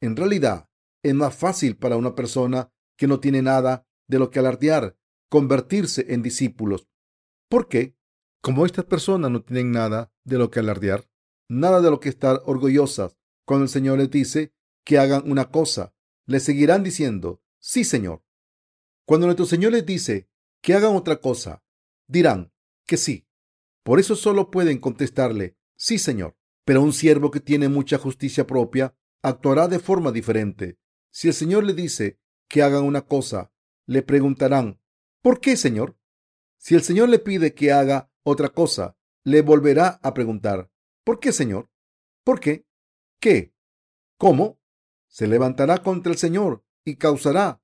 En 0.00 0.16
realidad, 0.16 0.68
es 1.02 1.14
más 1.14 1.36
fácil 1.36 1.76
para 1.76 1.96
una 1.96 2.14
persona 2.14 2.72
que 2.96 3.06
no 3.06 3.20
tiene 3.20 3.42
nada 3.42 3.86
de 4.08 4.18
lo 4.18 4.30
que 4.30 4.38
alardear 4.38 4.96
convertirse 5.28 6.06
en 6.10 6.22
discípulos. 6.22 6.88
¿Por 7.48 7.68
qué? 7.68 7.96
Como 8.40 8.66
estas 8.66 8.84
personas 8.84 9.30
no 9.30 9.42
tienen 9.42 9.72
nada 9.72 10.12
de 10.24 10.38
lo 10.38 10.50
que 10.50 10.60
alardear, 10.60 11.10
nada 11.48 11.80
de 11.80 11.90
lo 11.90 11.98
que 11.98 12.08
estar 12.08 12.40
orgullosas, 12.44 13.16
cuando 13.44 13.64
el 13.64 13.68
Señor 13.68 13.98
les 13.98 14.10
dice 14.10 14.54
que 14.84 14.98
hagan 14.98 15.28
una 15.28 15.50
cosa, 15.50 15.92
les 16.26 16.44
seguirán 16.44 16.82
diciendo, 16.82 17.42
sí, 17.58 17.84
Señor. 17.84 18.22
Cuando 19.06 19.26
nuestro 19.26 19.44
Señor 19.44 19.72
les 19.72 19.84
dice 19.84 20.28
que 20.62 20.74
hagan 20.74 20.94
otra 20.94 21.20
cosa, 21.20 21.64
dirán 22.06 22.52
que 22.86 22.96
sí. 22.96 23.26
Por 23.82 23.98
eso 23.98 24.16
solo 24.16 24.50
pueden 24.50 24.78
contestarle, 24.78 25.56
sí, 25.76 25.98
Señor. 25.98 26.36
Pero 26.64 26.82
un 26.82 26.92
siervo 26.92 27.30
que 27.30 27.40
tiene 27.40 27.68
mucha 27.68 27.98
justicia 27.98 28.46
propia 28.46 28.96
actuará 29.22 29.68
de 29.68 29.78
forma 29.78 30.12
diferente. 30.12 30.78
Si 31.10 31.28
el 31.28 31.34
Señor 31.34 31.64
le 31.64 31.74
dice 31.74 32.18
que 32.48 32.62
hagan 32.62 32.84
una 32.84 33.02
cosa, 33.02 33.52
le 33.86 34.02
preguntarán, 34.02 34.80
¿por 35.22 35.40
qué, 35.40 35.56
Señor? 35.56 35.98
Si 36.58 36.74
el 36.74 36.82
Señor 36.82 37.10
le 37.10 37.18
pide 37.18 37.54
que 37.54 37.72
haga 37.72 38.10
otra 38.22 38.48
cosa, 38.48 38.96
le 39.24 39.42
volverá 39.42 40.00
a 40.02 40.14
preguntar, 40.14 40.70
¿por 41.04 41.20
qué, 41.20 41.32
Señor? 41.32 41.70
¿Por 42.24 42.40
qué? 42.40 42.66
¿Qué? 43.20 43.54
¿Cómo? 44.18 44.58
Se 45.08 45.26
levantará 45.26 45.82
contra 45.82 46.12
el 46.12 46.18
Señor 46.18 46.64
y 46.84 46.96
causará 46.96 47.62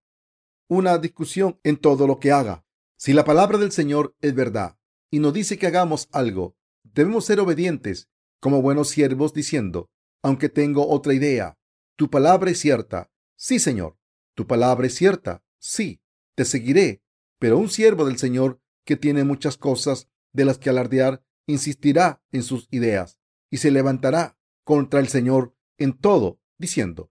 una 0.69 0.99
discusión 0.99 1.59
en 1.65 1.77
todo 1.79 2.07
lo 2.07 2.21
que 2.21 2.33
haga. 2.33 2.65
Si 2.97 3.13
la 3.13 3.25
palabra 3.25 3.59
del 3.59 3.73
Señor 3.73 4.15
es 4.21 4.35
verdad 4.35 4.79
y 5.11 5.19
nos 5.19 5.33
dice 5.33 5.59
que 5.59 5.67
hagamos 5.67 6.09
algo, 6.13 6.57
debemos 6.83 7.25
ser 7.25 7.41
obedientes 7.41 8.09
como 8.41 8.63
buenos 8.63 8.89
siervos 8.89 9.33
diciendo, 9.35 9.91
aunque 10.23 10.49
tengo 10.49 10.89
otra 10.89 11.15
idea, 11.15 11.59
tu 11.97 12.11
palabra 12.11 12.51
es 12.51 12.59
cierta. 12.59 13.11
Sí, 13.37 13.59
Señor, 13.59 13.99
tu 14.35 14.47
palabra 14.47 14.87
es 14.87 14.95
cierta. 14.95 15.43
Sí, 15.59 16.01
te 16.35 16.45
seguiré. 16.45 17.03
Pero 17.39 17.59
un 17.59 17.71
siervo 17.71 18.05
del 18.05 18.19
Señor 18.19 18.61
que 18.85 18.97
tiene 18.97 19.25
muchas 19.25 19.57
cosas 19.57 20.09
de 20.33 20.45
las 20.45 20.59
que 20.59 20.71
alardear 20.71 21.25
insistirá 21.47 22.23
en 22.33 22.43
sus 22.43 22.69
ideas 22.71 23.19
y 23.51 23.59
se 23.59 23.71
levantará 23.71 24.39
contra 24.65 25.01
el 25.01 25.09
Señor 25.09 25.55
en 25.79 25.97
todo, 25.99 26.41
diciendo, 26.59 27.11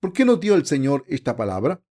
¿por 0.00 0.12
qué 0.12 0.24
nos 0.24 0.40
dio 0.40 0.54
el 0.54 0.66
Señor 0.66 1.04
esta 1.08 1.36
palabra? 1.36 1.82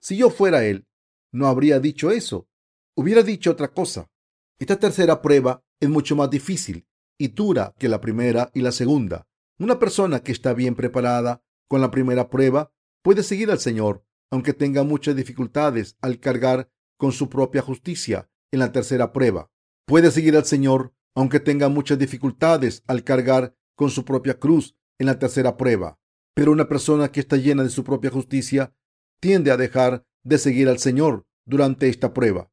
Si 0.00 0.16
yo 0.16 0.30
fuera 0.30 0.64
Él, 0.64 0.86
no 1.32 1.46
habría 1.46 1.80
dicho 1.80 2.10
eso 2.10 2.48
hubiera 2.94 3.22
dicho 3.22 3.50
otra 3.50 3.72
cosa. 3.72 4.10
Esta 4.58 4.78
tercera 4.78 5.22
prueba 5.22 5.64
es 5.82 5.88
mucho 5.88 6.14
más 6.14 6.30
difícil 6.30 6.86
y 7.18 7.28
dura 7.28 7.74
que 7.76 7.88
la 7.88 8.00
primera 8.00 8.52
y 8.54 8.60
la 8.60 8.70
segunda. 8.70 9.26
Una 9.58 9.80
persona 9.80 10.20
que 10.20 10.30
está 10.30 10.54
bien 10.54 10.76
preparada 10.76 11.42
con 11.68 11.80
la 11.80 11.90
primera 11.90 12.30
prueba 12.30 12.72
puede 13.02 13.24
seguir 13.24 13.50
al 13.50 13.58
Señor, 13.58 14.06
aunque 14.30 14.52
tenga 14.52 14.84
muchas 14.84 15.16
dificultades 15.16 15.96
al 16.00 16.20
cargar 16.20 16.70
con 16.96 17.10
su 17.10 17.28
propia 17.28 17.62
justicia 17.62 18.30
en 18.52 18.60
la 18.60 18.70
tercera 18.70 19.12
prueba. 19.12 19.50
Puede 19.84 20.12
seguir 20.12 20.36
al 20.36 20.44
Señor, 20.44 20.94
aunque 21.16 21.40
tenga 21.40 21.68
muchas 21.68 21.98
dificultades 21.98 22.84
al 22.86 23.02
cargar 23.02 23.56
con 23.74 23.90
su 23.90 24.04
propia 24.04 24.38
cruz 24.38 24.76
en 25.00 25.06
la 25.06 25.18
tercera 25.18 25.56
prueba. 25.56 25.98
Pero 26.32 26.52
una 26.52 26.68
persona 26.68 27.10
que 27.10 27.18
está 27.18 27.36
llena 27.36 27.64
de 27.64 27.70
su 27.70 27.82
propia 27.82 28.10
justicia 28.10 28.72
tiende 29.20 29.50
a 29.50 29.56
dejar 29.56 30.06
de 30.22 30.38
seguir 30.38 30.68
al 30.68 30.78
Señor 30.78 31.26
durante 31.44 31.88
esta 31.88 32.14
prueba. 32.14 32.52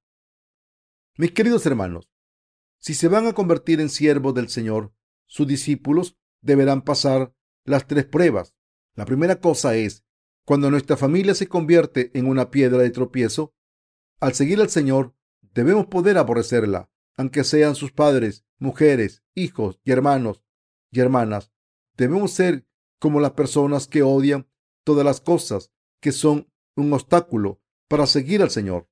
Mis 1.15 1.31
queridos 1.31 1.67
hermanos, 1.67 2.09
si 2.79 2.93
se 2.93 3.07
van 3.07 3.27
a 3.27 3.33
convertir 3.33 3.81
en 3.81 3.89
siervos 3.89 4.33
del 4.33 4.49
Señor, 4.49 4.93
sus 5.25 5.45
discípulos 5.47 6.17
deberán 6.41 6.81
pasar 6.81 7.33
las 7.65 7.87
tres 7.87 8.05
pruebas. 8.05 8.55
La 8.95 9.05
primera 9.05 9.39
cosa 9.39 9.75
es, 9.75 10.05
cuando 10.45 10.71
nuestra 10.71 10.97
familia 10.97 11.35
se 11.35 11.47
convierte 11.47 12.11
en 12.17 12.25
una 12.25 12.49
piedra 12.49 12.79
de 12.79 12.89
tropiezo, 12.89 13.53
al 14.19 14.33
seguir 14.33 14.59
al 14.59 14.69
Señor, 14.69 15.13
debemos 15.53 15.87
poder 15.87 16.17
aborrecerla, 16.17 16.89
aunque 17.15 17.43
sean 17.43 17.75
sus 17.75 17.91
padres, 17.91 18.45
mujeres, 18.57 19.23
hijos 19.35 19.79
y 19.83 19.91
hermanos 19.91 20.43
y 20.91 20.99
hermanas. 21.01 21.51
Debemos 21.95 22.31
ser 22.31 22.65
como 22.99 23.19
las 23.19 23.31
personas 23.31 23.87
que 23.87 24.03
odian 24.03 24.49
todas 24.83 25.05
las 25.05 25.21
cosas 25.21 25.71
que 26.01 26.11
son 26.11 26.51
un 26.75 26.93
obstáculo 26.93 27.61
para 27.87 28.07
seguir 28.07 28.41
al 28.41 28.49
Señor. 28.49 28.89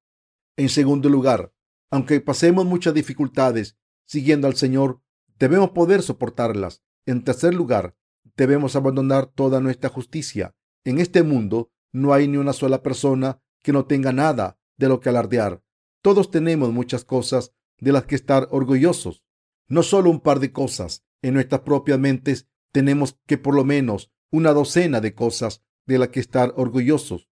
En 0.57 0.69
segundo 0.69 1.09
lugar, 1.09 1.53
aunque 1.89 2.21
pasemos 2.21 2.65
muchas 2.65 2.93
dificultades 2.93 3.77
siguiendo 4.05 4.47
al 4.47 4.55
Señor, 4.55 5.01
debemos 5.39 5.71
poder 5.71 6.01
soportarlas. 6.01 6.83
En 7.05 7.23
tercer 7.23 7.53
lugar, 7.53 7.95
debemos 8.35 8.75
abandonar 8.75 9.27
toda 9.27 9.59
nuestra 9.59 9.89
justicia. 9.89 10.55
En 10.83 10.99
este 10.99 11.23
mundo 11.23 11.71
no 11.91 12.13
hay 12.13 12.27
ni 12.27 12.37
una 12.37 12.53
sola 12.53 12.83
persona 12.83 13.41
que 13.61 13.73
no 13.73 13.85
tenga 13.85 14.11
nada 14.11 14.59
de 14.77 14.89
lo 14.89 14.99
que 14.99 15.09
alardear. 15.09 15.63
Todos 16.01 16.31
tenemos 16.31 16.71
muchas 16.71 17.03
cosas 17.03 17.53
de 17.79 17.91
las 17.91 18.05
que 18.05 18.15
estar 18.15 18.47
orgullosos. 18.51 19.23
No 19.67 19.83
solo 19.83 20.09
un 20.09 20.21
par 20.21 20.39
de 20.39 20.51
cosas. 20.51 21.03
En 21.21 21.33
nuestras 21.33 21.61
propias 21.61 21.99
mentes 21.99 22.47
tenemos 22.71 23.19
que 23.25 23.37
por 23.37 23.55
lo 23.55 23.63
menos 23.63 24.11
una 24.29 24.53
docena 24.53 25.01
de 25.01 25.15
cosas 25.15 25.63
de 25.85 25.97
las 25.97 26.09
que 26.09 26.19
estar 26.19 26.53
orgullosos. 26.55 27.29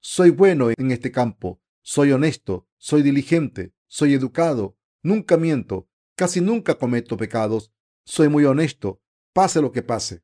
Soy 0.00 0.30
bueno 0.30 0.70
en 0.70 0.90
este 0.90 1.12
campo, 1.12 1.60
soy 1.82 2.12
honesto, 2.12 2.66
soy 2.78 3.02
diligente, 3.02 3.74
soy 3.90 4.14
educado, 4.14 4.78
nunca 5.02 5.36
miento, 5.36 5.88
casi 6.14 6.40
nunca 6.40 6.76
cometo 6.76 7.16
pecados, 7.16 7.72
soy 8.04 8.28
muy 8.28 8.44
honesto, 8.44 9.02
pase 9.32 9.60
lo 9.60 9.72
que 9.72 9.82
pase. 9.82 10.22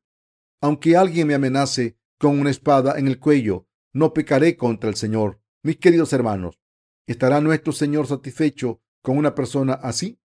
Aunque 0.61 0.95
alguien 0.95 1.27
me 1.27 1.35
amenace 1.35 1.99
con 2.17 2.39
una 2.39 2.49
espada 2.49 2.97
en 2.97 3.07
el 3.07 3.19
cuello, 3.19 3.67
no 3.91 4.13
pecaré 4.13 4.55
contra 4.55 4.89
el 4.89 4.95
Señor. 4.95 5.41
Mis 5.63 5.77
queridos 5.77 6.13
hermanos, 6.13 6.61
¿estará 7.07 7.41
nuestro 7.41 7.73
Señor 7.73 8.07
satisfecho 8.07 8.81
con 9.01 9.17
una 9.17 9.35
persona 9.35 9.73
así? 9.73 10.17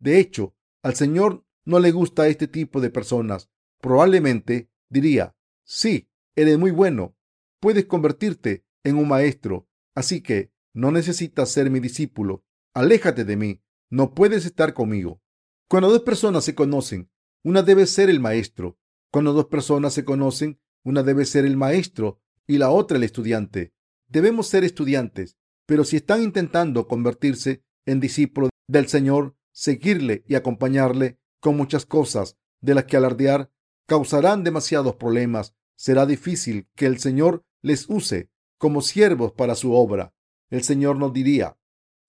De 0.00 0.18
hecho, 0.18 0.56
al 0.82 0.96
Señor 0.96 1.46
no 1.64 1.78
le 1.78 1.92
gusta 1.92 2.26
este 2.26 2.48
tipo 2.48 2.80
de 2.80 2.90
personas. 2.90 3.50
Probablemente 3.80 4.68
diría, 4.88 5.36
sí, 5.62 6.10
eres 6.34 6.58
muy 6.58 6.72
bueno, 6.72 7.16
puedes 7.60 7.84
convertirte 7.84 8.64
en 8.82 8.96
un 8.96 9.06
maestro, 9.06 9.68
así 9.94 10.22
que 10.22 10.52
no 10.74 10.90
necesitas 10.90 11.50
ser 11.50 11.70
mi 11.70 11.78
discípulo 11.78 12.44
aléjate 12.74 13.24
de 13.24 13.36
mí, 13.36 13.62
no 13.88 14.14
puedes 14.14 14.46
estar 14.46 14.74
conmigo. 14.74 15.20
Cuando 15.68 15.90
dos 15.90 16.02
personas 16.02 16.44
se 16.44 16.54
conocen, 16.54 17.10
una 17.42 17.62
debe 17.62 17.86
ser 17.86 18.10
el 18.10 18.20
maestro. 18.20 18.78
Cuando 19.10 19.32
dos 19.32 19.46
personas 19.46 19.94
se 19.94 20.04
conocen, 20.04 20.60
una 20.84 21.02
debe 21.02 21.24
ser 21.24 21.44
el 21.44 21.56
maestro 21.56 22.20
y 22.46 22.58
la 22.58 22.70
otra 22.70 22.96
el 22.96 23.04
estudiante. 23.04 23.72
Debemos 24.08 24.48
ser 24.48 24.64
estudiantes, 24.64 25.36
pero 25.66 25.84
si 25.84 25.96
están 25.96 26.22
intentando 26.22 26.86
convertirse 26.88 27.62
en 27.86 28.00
discípulos 28.00 28.50
del 28.68 28.88
Señor, 28.88 29.36
seguirle 29.52 30.24
y 30.26 30.34
acompañarle 30.34 31.18
con 31.40 31.56
muchas 31.56 31.86
cosas 31.86 32.36
de 32.60 32.74
las 32.74 32.84
que 32.84 32.96
alardear, 32.96 33.50
causarán 33.86 34.44
demasiados 34.44 34.96
problemas. 34.96 35.54
Será 35.76 36.06
difícil 36.06 36.68
que 36.74 36.86
el 36.86 36.98
Señor 36.98 37.44
les 37.62 37.88
use 37.88 38.30
como 38.58 38.82
siervos 38.82 39.32
para 39.32 39.54
su 39.54 39.72
obra. 39.72 40.14
El 40.50 40.62
Señor 40.62 40.96
nos 40.96 41.12
diría, 41.12 41.56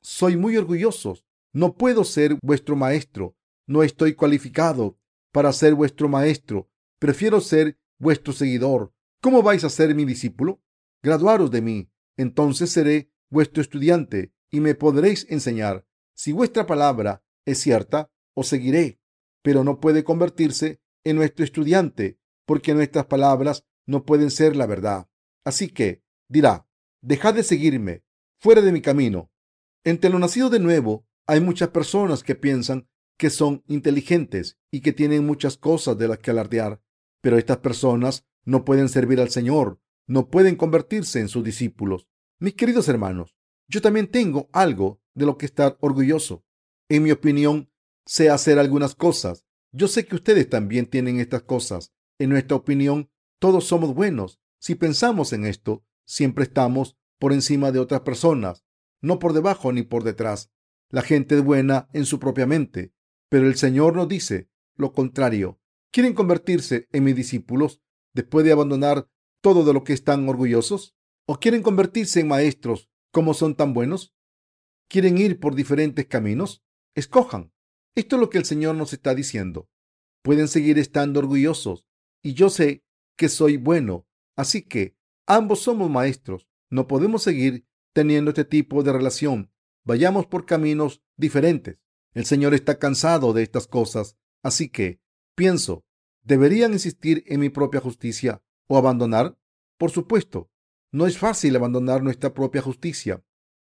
soy 0.01 0.38
muy 0.38 0.58
orgulloso. 0.58 1.17
No 1.53 1.75
puedo 1.75 2.03
ser 2.03 2.38
vuestro 2.41 2.75
maestro. 2.75 3.36
No 3.67 3.84
estoy 3.84 4.13
cualificado 4.13 4.98
para 5.31 5.53
ser 5.53 5.75
vuestro 5.75 6.10
maestro. 6.10 6.70
Prefiero 7.00 7.41
ser 7.41 7.77
vuestro 8.00 8.34
seguidor. 8.34 8.93
¿Cómo 9.22 9.43
vais 9.43 9.63
a 9.63 9.70
ser 9.70 9.93
mi 9.96 10.05
discípulo? 10.05 10.62
Graduaros 11.03 11.51
de 11.51 11.62
mí. 11.62 11.91
Entonces 12.17 12.72
seré 12.72 13.12
vuestro 13.29 13.62
estudiante 13.62 14.34
y 14.50 14.60
me 14.60 14.75
podréis 14.75 15.25
enseñar. 15.29 15.86
Si 16.15 16.31
vuestra 16.31 16.65
palabra 16.65 17.24
es 17.46 17.60
cierta, 17.60 18.12
os 18.36 18.48
seguiré, 18.48 19.00
pero 19.41 19.63
no 19.63 19.79
puede 19.79 20.03
convertirse 20.03 20.81
en 21.03 21.15
nuestro 21.15 21.43
estudiante, 21.43 22.20
porque 22.46 22.74
nuestras 22.74 23.05
palabras 23.05 23.65
no 23.88 24.05
pueden 24.05 24.29
ser 24.29 24.55
la 24.55 24.65
verdad. 24.65 25.10
Así 25.43 25.70
que 25.70 26.03
dirá, 26.29 26.67
dejad 27.01 27.34
de 27.34 27.43
seguirme, 27.43 28.03
fuera 28.39 28.62
de 28.62 28.72
mi 28.72 28.81
camino. 28.81 29.31
Entre 29.84 30.10
lo 30.10 30.20
nacido 30.20 30.50
de 30.50 30.60
nuevo 30.60 31.08
hay 31.26 31.42
muchas 31.42 31.70
personas 31.70 32.24
que 32.24 32.36
piensan 32.36 32.88
que 33.18 33.30
son 33.30 33.64
inteligentes 33.68 34.60
y 34.72 34.82
que 34.82 34.94
tienen 34.94 35.26
muchas 35.26 35.58
cosas 35.58 35.98
de 35.98 36.08
las 36.08 36.20
que 36.20 36.32
alardear, 36.32 36.82
pero 37.22 37.38
estas 37.38 37.58
personas 37.58 38.26
no 38.46 38.66
pueden 38.66 38.90
servir 38.90 39.20
al 39.20 39.30
Señor, 39.30 39.80
no 40.08 40.30
pueden 40.30 40.56
convertirse 40.56 41.20
en 41.20 41.30
sus 41.30 41.44
discípulos. 41.44 42.08
Mis 42.40 42.54
queridos 42.54 42.88
hermanos, 42.90 43.36
yo 43.68 43.82
también 43.82 44.08
tengo 44.08 44.50
algo 44.52 45.02
de 45.14 45.26
lo 45.26 45.38
que 45.38 45.46
estar 45.46 45.78
orgulloso. 45.82 46.44
En 46.90 47.04
mi 47.04 47.12
opinión, 47.12 47.72
sé 48.06 48.30
hacer 48.30 48.60
algunas 48.60 48.96
cosas. 48.96 49.46
Yo 49.72 49.88
sé 49.88 50.06
que 50.06 50.16
ustedes 50.16 50.50
también 50.50 50.86
tienen 50.88 51.20
estas 51.20 51.44
cosas. 51.44 51.94
En 52.20 52.30
nuestra 52.30 52.58
opinión, 52.58 53.10
todos 53.40 53.66
somos 53.66 53.96
buenos. 53.96 54.40
Si 54.60 54.76
pensamos 54.76 55.34
en 55.34 55.46
esto, 55.46 55.84
siempre 56.06 56.44
estamos 56.44 56.98
por 57.20 57.34
encima 57.34 57.72
de 57.72 57.80
otras 57.80 58.02
personas, 58.02 58.66
no 59.01 59.20
por 59.20 59.34
debajo 59.34 59.72
ni 59.72 59.84
por 59.84 60.03
detrás. 60.03 60.51
La 60.89 61.01
gente 61.01 61.36
es 61.36 61.43
buena 61.43 61.89
en 61.93 62.05
su 62.05 62.20
propia 62.20 62.46
mente, 62.46 62.93
pero 63.29 63.48
el 63.48 63.55
Señor 63.55 63.96
nos 63.96 64.08
dice 64.08 64.50
lo 64.75 64.93
contrario. 64.93 65.60
¿Quieren 65.91 66.13
convertirse 66.13 66.88
en 66.91 67.03
mis 67.03 67.15
discípulos 67.15 67.81
después 68.13 68.46
de 68.46 68.51
abandonar 68.51 69.10
todo 69.41 69.63
de 69.63 69.74
lo 69.74 69.84
que 69.84 69.93
están 69.93 70.27
orgullosos? 70.27 70.96
¿O 71.25 71.39
quieren 71.39 71.62
convertirse 71.62 72.20
en 72.20 72.27
maestros 72.27 72.89
como 73.12 73.34
son 73.34 73.55
tan 73.55 73.74
buenos? 73.74 74.13
¿Quieren 74.89 75.17
ir 75.17 75.39
por 75.39 75.55
diferentes 75.55 76.05
caminos? 76.08 76.63
Escojan. 76.96 77.53
Esto 77.96 78.15
es 78.15 78.20
lo 78.20 78.29
que 78.29 78.38
el 78.38 78.46
Señor 78.46 78.75
nos 78.75 78.93
está 78.93 79.15
diciendo. 79.15 79.70
Pueden 80.24 80.48
seguir 80.48 80.77
estando 80.77 81.20
orgullosos 81.20 81.86
y 82.22 82.34
yo 82.34 82.50
sé 82.50 82.84
que 83.17 83.29
soy 83.29 83.58
bueno, 83.58 84.08
así 84.36 84.62
que 84.62 84.96
ambos 85.27 85.60
somos 85.60 85.89
maestros. 85.89 86.48
No 86.70 86.88
podemos 86.88 87.24
seguir 87.24 87.65
teniendo 87.94 88.32
este 88.32 88.46
tipo 88.46 88.84
de 88.84 88.94
relación. 88.94 89.52
Vayamos 89.84 90.26
por 90.26 90.46
caminos 90.46 91.02
diferentes. 91.18 91.80
El 92.14 92.26
Señor 92.26 92.54
está 92.54 92.78
cansado 92.78 93.34
de 93.34 93.44
estas 93.44 93.68
cosas, 93.68 94.18
así 94.44 94.70
que 94.70 95.02
pienso, 95.36 95.86
¿deberían 96.24 96.74
insistir 96.74 97.24
en 97.28 97.40
mi 97.40 97.50
propia 97.50 97.80
justicia 97.80 98.44
o 98.68 98.78
abandonar? 98.78 99.38
Por 99.78 99.92
supuesto, 99.92 100.52
no 100.92 101.08
es 101.08 101.18
fácil 101.18 101.56
abandonar 101.56 102.04
nuestra 102.04 102.34
propia 102.34 102.62
justicia, 102.62 103.24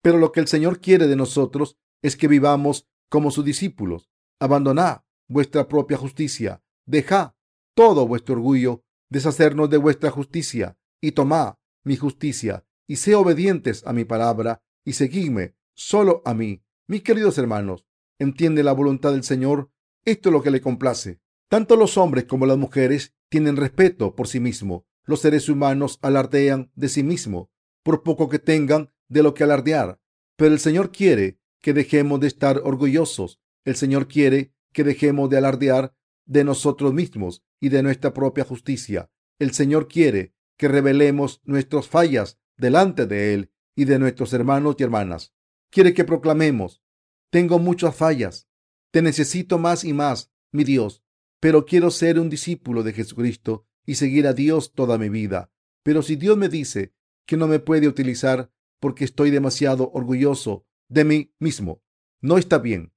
pero 0.02 0.18
lo 0.18 0.30
que 0.32 0.40
el 0.40 0.46
Señor 0.46 0.80
quiere 0.80 1.08
de 1.08 1.16
nosotros 1.16 1.76
es 2.00 2.16
que 2.16 2.28
vivamos 2.28 2.86
como 3.08 3.30
sus 3.30 3.44
discípulos. 3.44 4.08
Abandonad 4.38 5.02
vuestra 5.26 5.68
propia 5.68 5.96
justicia, 5.96 6.62
dejad 6.86 7.32
todo 7.74 8.06
vuestro 8.06 8.36
orgullo, 8.36 8.84
deshacernos 9.10 9.68
de 9.68 9.76
vuestra 9.78 10.10
justicia 10.10 10.78
y 11.00 11.12
tomad 11.12 11.54
mi 11.84 11.96
justicia 11.96 12.67
y 12.88 12.96
sé 12.96 13.14
obedientes 13.14 13.86
a 13.86 13.92
mi 13.92 14.04
palabra 14.04 14.62
y 14.84 14.94
seguidme 14.94 15.54
solo 15.74 16.22
a 16.24 16.34
mí. 16.34 16.64
Mis 16.88 17.02
queridos 17.02 17.38
hermanos, 17.38 17.84
entiende 18.18 18.64
la 18.64 18.72
voluntad 18.72 19.12
del 19.12 19.22
Señor. 19.22 19.70
Esto 20.04 20.30
es 20.30 20.32
lo 20.32 20.42
que 20.42 20.50
le 20.50 20.62
complace. 20.62 21.20
Tanto 21.48 21.76
los 21.76 21.96
hombres 21.98 22.24
como 22.24 22.46
las 22.46 22.56
mujeres 22.56 23.14
tienen 23.28 23.56
respeto 23.56 24.16
por 24.16 24.26
sí 24.26 24.40
mismos. 24.40 24.82
Los 25.04 25.20
seres 25.20 25.48
humanos 25.48 25.98
alardean 26.02 26.72
de 26.74 26.88
sí 26.88 27.02
mismos, 27.02 27.48
por 27.82 28.02
poco 28.02 28.28
que 28.28 28.38
tengan 28.38 28.90
de 29.08 29.22
lo 29.22 29.34
que 29.34 29.44
alardear. 29.44 30.00
Pero 30.36 30.52
el 30.52 30.60
Señor 30.60 30.90
quiere 30.90 31.38
que 31.60 31.74
dejemos 31.74 32.20
de 32.20 32.26
estar 32.26 32.60
orgullosos. 32.64 33.40
El 33.64 33.76
Señor 33.76 34.08
quiere 34.08 34.54
que 34.72 34.84
dejemos 34.84 35.28
de 35.28 35.38
alardear 35.38 35.94
de 36.26 36.44
nosotros 36.44 36.92
mismos 36.94 37.42
y 37.60 37.68
de 37.68 37.82
nuestra 37.82 38.14
propia 38.14 38.44
justicia. 38.44 39.10
El 39.38 39.52
Señor 39.52 39.88
quiere 39.88 40.34
que 40.56 40.68
revelemos 40.68 41.40
nuestras 41.44 41.86
fallas 41.88 42.38
delante 42.58 43.06
de 43.06 43.32
Él 43.32 43.52
y 43.74 43.86
de 43.86 43.98
nuestros 43.98 44.32
hermanos 44.32 44.76
y 44.78 44.82
hermanas. 44.82 45.34
Quiere 45.70 45.94
que 45.94 46.04
proclamemos, 46.04 46.82
tengo 47.30 47.58
muchas 47.58 47.94
fallas, 47.94 48.48
te 48.90 49.02
necesito 49.02 49.58
más 49.58 49.84
y 49.84 49.92
más, 49.92 50.32
mi 50.52 50.64
Dios, 50.64 51.02
pero 51.40 51.64
quiero 51.64 51.90
ser 51.90 52.18
un 52.18 52.28
discípulo 52.28 52.82
de 52.82 52.92
Jesucristo 52.92 53.66
y 53.86 53.94
seguir 53.94 54.26
a 54.26 54.32
Dios 54.32 54.72
toda 54.72 54.98
mi 54.98 55.08
vida. 55.08 55.50
Pero 55.82 56.02
si 56.02 56.16
Dios 56.16 56.36
me 56.36 56.48
dice 56.48 56.94
que 57.26 57.36
no 57.36 57.46
me 57.46 57.60
puede 57.60 57.88
utilizar 57.88 58.50
porque 58.80 59.04
estoy 59.04 59.30
demasiado 59.30 59.90
orgulloso 59.92 60.66
de 60.88 61.04
mí 61.04 61.34
mismo, 61.38 61.82
no 62.20 62.38
está 62.38 62.58
bien. 62.58 62.92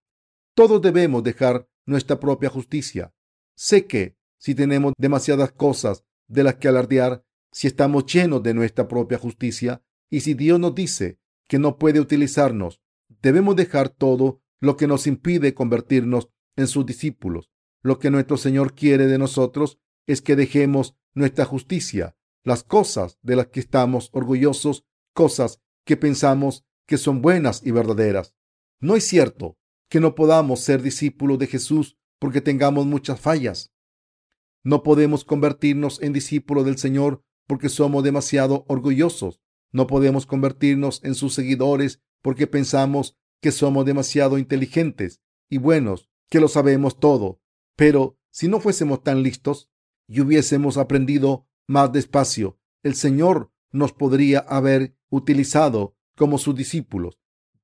Todos 0.56 0.82
debemos 0.82 1.24
dejar 1.24 1.70
nuestra 1.86 2.20
propia 2.20 2.50
justicia. 2.50 3.14
Sé 3.56 3.86
que 3.86 4.18
si 4.38 4.56
tenemos 4.56 4.94
demasiadas 4.98 5.52
cosas 5.52 6.04
de 6.28 6.44
las 6.44 6.56
que 6.56 6.68
alardear, 6.68 7.24
si 7.52 7.68
estamos 7.68 8.06
llenos 8.06 8.42
de 8.44 8.54
nuestra 8.54 8.88
propia 8.88 9.18
justicia 9.18 9.84
y 10.10 10.22
si 10.22 10.34
Dios 10.34 10.60
nos 10.60 10.74
dice 10.74 11.20
que 11.48 11.60
no 11.60 11.78
puede 11.78 12.00
utilizarnos, 12.00 12.82
debemos 13.22 13.56
dejar 13.56 13.90
todo 13.90 14.42
lo 14.60 14.78
que 14.78 14.88
nos 14.88 15.08
impide 15.08 15.54
convertirnos 15.54 16.30
en 16.56 16.68
sus 16.68 16.86
discípulos. 16.86 17.52
Lo 17.82 18.00
que 18.00 18.12
nuestro 18.12 18.38
Señor 18.38 18.74
quiere 18.74 19.08
de 19.08 19.18
nosotros 19.18 19.80
es 20.08 20.22
que 20.22 20.36
dejemos 20.36 20.96
nuestra 21.14 21.46
justicia, 21.46 22.16
las 22.44 22.64
cosas 22.64 23.18
de 23.22 23.36
las 23.36 23.48
que 23.48 23.60
estamos 23.60 24.10
orgullosos, 24.14 24.86
cosas 25.14 25.62
que 25.84 25.98
pensamos 25.98 26.66
que 26.86 26.98
son 26.98 27.22
buenas 27.22 27.66
y 27.66 27.72
verdaderas. 27.72 28.36
No 28.80 28.96
es 28.96 29.06
cierto 29.06 29.58
que 29.90 30.00
no 30.00 30.16
podamos 30.16 30.62
ser 30.62 30.82
discípulos 30.82 31.38
de 31.40 31.48
Jesús 31.48 31.98
porque 32.20 32.42
tengamos 32.42 32.86
muchas 32.86 33.20
fallas. 33.20 33.74
No 34.64 34.84
podemos 34.84 35.26
convertirnos 35.26 36.02
en 36.02 36.14
discípulos 36.14 36.66
del 36.66 36.78
Señor 36.78 37.24
porque 37.48 37.70
somos 37.70 38.04
demasiado 38.04 38.66
orgullosos. 38.68 39.42
No 39.72 39.88
podemos 39.88 40.26
convertirnos 40.26 41.04
en 41.04 41.16
sus 41.16 41.34
seguidores 41.34 42.02
porque 42.22 42.48
pensamos 42.48 43.18
que 43.42 43.52
somos 43.52 43.86
demasiado 43.86 44.38
inteligentes 44.38 45.22
y 45.50 45.58
buenos, 45.58 46.10
que 46.30 46.40
lo 46.40 46.48
sabemos 46.48 47.00
todo. 47.00 47.42
Pero 47.76 48.18
si 48.30 48.48
no 48.48 48.60
fuésemos 48.60 49.04
tan 49.04 49.24
listos 49.24 49.70
y 50.08 50.22
hubiésemos 50.22 50.78
aprendido 50.78 51.48
más 51.68 51.92
despacio, 51.92 52.60
el 52.84 52.96
Señor 52.96 53.52
nos 53.72 53.94
podría 53.94 54.40
haber 54.40 54.96
utilizado 55.10 55.96
como 56.16 56.38
sus 56.38 56.56
discípulos. 56.56 57.20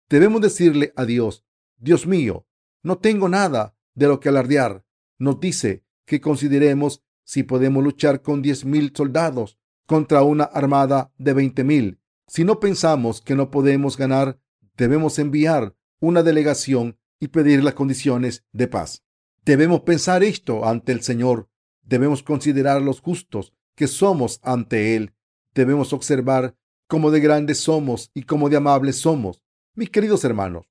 Debemos 0.10 0.42
decirle 0.42 0.94
a 0.96 1.06
Dios, 1.06 1.46
Dios 1.78 2.08
mío, 2.08 2.48
no 2.82 2.98
tengo 2.98 3.30
nada 3.30 3.78
de 3.94 4.08
lo 4.08 4.20
que 4.20 4.30
alardear. 4.30 4.86
Nos 5.18 5.40
dice 5.40 5.86
que 6.06 6.22
consideremos 6.22 7.04
si 7.24 7.44
podemos 7.44 7.84
luchar 7.84 8.22
con 8.22 8.42
diez 8.42 8.64
mil 8.64 8.94
soldados 8.96 9.60
contra 9.88 10.22
una 10.22 10.44
armada 10.44 11.12
de 11.18 11.34
veinte 11.34 11.64
mil. 11.64 12.00
Si 12.28 12.44
no 12.44 12.60
pensamos 12.60 13.22
que 13.22 13.36
no 13.36 13.50
podemos 13.50 13.98
ganar, 13.98 14.40
debemos 14.76 15.18
enviar 15.18 15.76
una 16.00 16.22
delegación 16.22 17.00
y 17.20 17.30
pedir 17.30 17.64
las 17.64 17.74
condiciones 17.74 18.46
de 18.52 18.68
paz. 18.68 19.04
Debemos 19.44 19.82
pensar 19.82 20.24
esto 20.24 20.66
ante 20.66 20.92
el 20.92 21.02
Señor. 21.02 21.50
Debemos 21.82 22.22
considerar 22.22 22.82
los 22.82 23.00
justos 23.00 23.54
que 23.76 23.88
somos 23.88 24.40
ante 24.44 24.96
Él. 24.96 25.14
Debemos 25.56 25.94
observar 25.94 26.56
cómo 26.88 27.10
de 27.10 27.22
grandes 27.22 27.60
somos 27.60 28.12
y 28.14 28.24
cómo 28.24 28.50
de 28.50 28.58
amables 28.58 28.98
somos. 28.98 29.42
Mis 29.74 29.90
queridos 29.90 30.24
hermanos, 30.26 30.70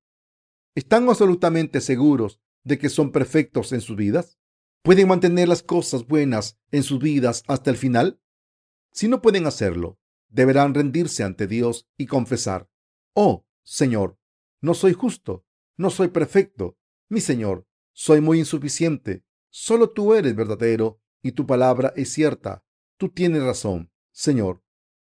¿están 0.74 1.08
absolutamente 1.08 1.80
seguros 1.80 2.38
de 2.64 2.78
que 2.78 2.90
son 2.90 3.12
perfectos 3.12 3.72
en 3.72 3.80
sus 3.80 3.96
vidas? 3.96 4.38
¿Pueden 4.82 5.08
mantener 5.08 5.48
las 5.48 5.62
cosas 5.62 6.06
buenas 6.06 6.58
en 6.70 6.82
sus 6.82 7.00
vidas 7.00 7.42
hasta 7.48 7.70
el 7.70 7.76
final? 7.76 8.20
Si 8.96 9.08
no 9.08 9.20
pueden 9.20 9.46
hacerlo, 9.46 9.98
deberán 10.30 10.72
rendirse 10.72 11.22
ante 11.22 11.46
Dios 11.46 11.86
y 11.98 12.06
confesar, 12.06 12.70
Oh, 13.12 13.44
Señor, 13.62 14.18
no 14.62 14.72
soy 14.72 14.94
justo, 14.94 15.44
no 15.76 15.90
soy 15.90 16.08
perfecto, 16.08 16.78
mi 17.10 17.20
Señor, 17.20 17.66
soy 17.92 18.22
muy 18.22 18.38
insuficiente, 18.38 19.22
solo 19.50 19.90
tú 19.90 20.14
eres 20.14 20.34
verdadero 20.34 20.98
y 21.22 21.32
tu 21.32 21.46
palabra 21.46 21.92
es 21.94 22.10
cierta. 22.10 22.64
Tú 22.96 23.10
tienes 23.10 23.42
razón, 23.42 23.90
Señor, 24.12 24.62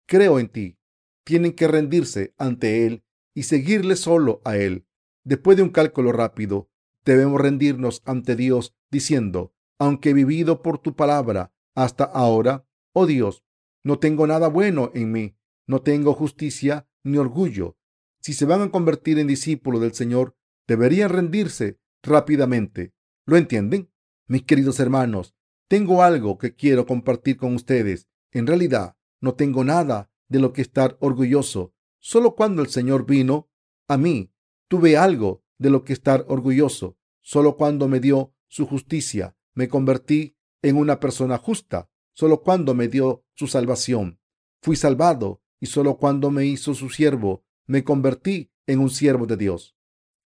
creo 0.06 0.38
en 0.38 0.50
ti. 0.50 0.78
Tienen 1.24 1.54
que 1.54 1.68
rendirse 1.68 2.36
ante 2.38 2.86
Él 2.86 3.04
y 3.34 3.44
seguirle 3.44 3.96
solo 3.96 4.44
a 4.46 4.56
Él. 4.56 4.86
Después 5.24 5.58
de 5.58 5.64
un 5.64 5.70
cálculo 5.70 6.12
rápido, 6.12 6.70
debemos 7.06 7.42
rendirnos 7.42 8.04
ante 8.06 8.36
Dios 8.36 8.76
diciendo, 8.92 9.56
aunque 9.80 10.12
he 10.12 10.14
vivido 10.14 10.62
por 10.62 10.78
tu 10.78 10.96
palabra 10.96 11.52
hasta 11.74 12.04
ahora, 12.04 12.68
oh 12.94 13.08
Dios, 13.08 13.44
no 13.84 14.00
tengo 14.00 14.28
nada 14.28 14.48
bueno 14.48 14.92
en 14.94 15.12
mí, 15.12 15.36
no 15.68 15.82
tengo 15.82 16.14
justicia 16.14 16.88
ni 17.04 17.18
orgullo. 17.18 17.78
Si 18.22 18.34
se 18.34 18.46
van 18.46 18.62
a 18.62 18.72
convertir 18.72 19.20
en 19.20 19.28
discípulos 19.28 19.82
del 19.82 19.94
Señor, 19.94 20.36
deberían 20.68 21.10
rendirse 21.10 21.80
rápidamente. 22.04 22.94
¿Lo 23.26 23.38
entienden? 23.38 23.92
Mis 24.28 24.44
queridos 24.44 24.80
hermanos, 24.80 25.36
tengo 25.68 26.04
algo 26.04 26.38
que 26.38 26.56
quiero 26.56 26.86
compartir 26.86 27.38
con 27.38 27.56
ustedes. 27.56 28.08
En 28.32 28.48
realidad, 28.48 28.98
no 29.22 29.36
tengo 29.36 29.64
nada 29.64 30.12
de 30.28 30.40
lo 30.40 30.54
que 30.54 30.62
estar 30.62 30.98
orgulloso. 31.00 31.74
Solo 32.00 32.36
cuando 32.36 32.62
el 32.62 32.70
Señor 32.70 33.06
vino 33.06 33.50
a 33.88 33.98
mí, 33.98 34.32
tuve 34.68 34.98
algo 34.98 35.44
de 35.58 35.70
lo 35.70 35.84
que 35.84 35.94
estar 35.94 36.26
orgulloso. 36.28 36.98
solo 37.22 37.58
cuando 37.58 37.88
me 37.88 38.00
dio 38.00 38.34
su 38.48 38.66
justicia. 38.66 39.36
Me 39.54 39.68
convertí 39.68 40.38
en 40.64 40.78
una 40.78 41.00
persona 41.00 41.38
justa, 41.38 41.90
solo 42.20 42.42
cuando 42.42 42.76
me 42.76 42.90
dio 42.90 43.24
su 43.34 43.48
salvación. 43.48 44.20
Fui 44.62 44.76
salvado 44.76 45.42
y 45.62 45.68
solo 45.68 45.96
cuando 45.96 46.32
me 46.32 46.46
hizo 46.46 46.74
su 46.74 46.90
siervo, 46.90 47.46
me 47.66 47.86
convertí 47.86 48.52
en 48.68 48.80
un 48.80 48.90
siervo 48.90 49.26
de 49.26 49.38
Dios. 49.38 49.78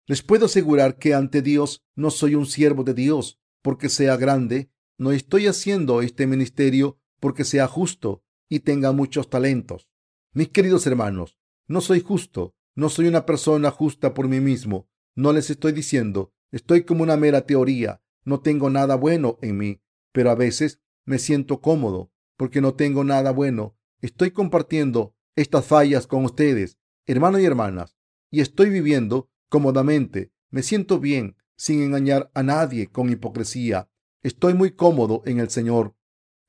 Les 0.06 0.21
puedo 0.23 0.45
asegurar 0.45 0.97
que 0.99 1.13
ante 1.13 1.41
Dios 1.41 1.84
no 1.95 2.10
soy 2.10 2.36
un 2.36 2.45
siervo 2.45 2.86
de 2.86 2.93
Dios 2.93 3.41
porque 3.62 3.89
sea 3.89 4.15
grande, 4.15 4.71
no 4.97 5.12
estoy 5.12 5.47
haciendo 5.47 6.01
este 6.01 6.27
ministerio 6.27 6.97
porque 7.19 7.43
sea 7.43 7.67
justo 7.67 8.23
y 8.47 8.62
tenga 8.62 8.93
muchos 8.93 9.30
talentos. 9.30 9.89
Mis 10.32 10.47
queridos 10.47 10.88
hermanos, 10.88 11.38
no 11.67 11.82
soy 11.82 11.99
justo, 11.99 12.56
no 12.73 12.88
soy 12.88 13.08
una 13.08 13.25
persona 13.25 13.69
justa 13.69 14.13
por 14.13 14.30
mí 14.30 14.39
mismo. 14.39 14.88
No 15.13 15.34
les 15.34 15.49
estoy 15.49 15.73
diciendo, 15.73 16.32
estoy 16.54 16.86
como 16.86 17.04
una 17.04 17.17
mera 17.17 17.41
teoría, 17.41 18.01
no 18.23 18.39
tengo 18.39 18.69
nada 18.69 18.95
bueno 18.95 19.38
en 19.41 19.58
mí, 19.58 19.82
pero 20.13 20.32
a 20.32 20.36
veces 20.36 20.80
me 21.06 21.20
siento 21.20 21.62
cómodo 21.62 22.12
porque 22.38 22.62
no 22.62 22.74
tengo 22.74 23.04
nada 23.04 23.32
bueno. 23.32 23.78
Estoy 24.02 24.32
compartiendo 24.32 25.16
estas 25.36 25.66
fallas 25.66 26.08
con 26.08 26.26
ustedes, 26.26 26.78
hermanos 27.06 27.42
y 27.42 27.46
hermanas, 27.46 27.98
y 28.30 28.42
estoy 28.42 28.70
viviendo 28.70 29.30
cómodamente. 29.50 30.32
Me 30.50 30.64
siento 30.64 31.00
bien, 31.00 31.38
sin 31.56 31.82
engañar 31.82 32.32
a 32.34 32.44
nadie 32.44 32.88
con 32.88 33.10
hipocresía. 33.10 33.90
Estoy 34.24 34.54
muy 34.54 34.72
cómodo 34.72 35.22
en 35.26 35.40
el 35.40 35.50
Señor. 35.50 35.96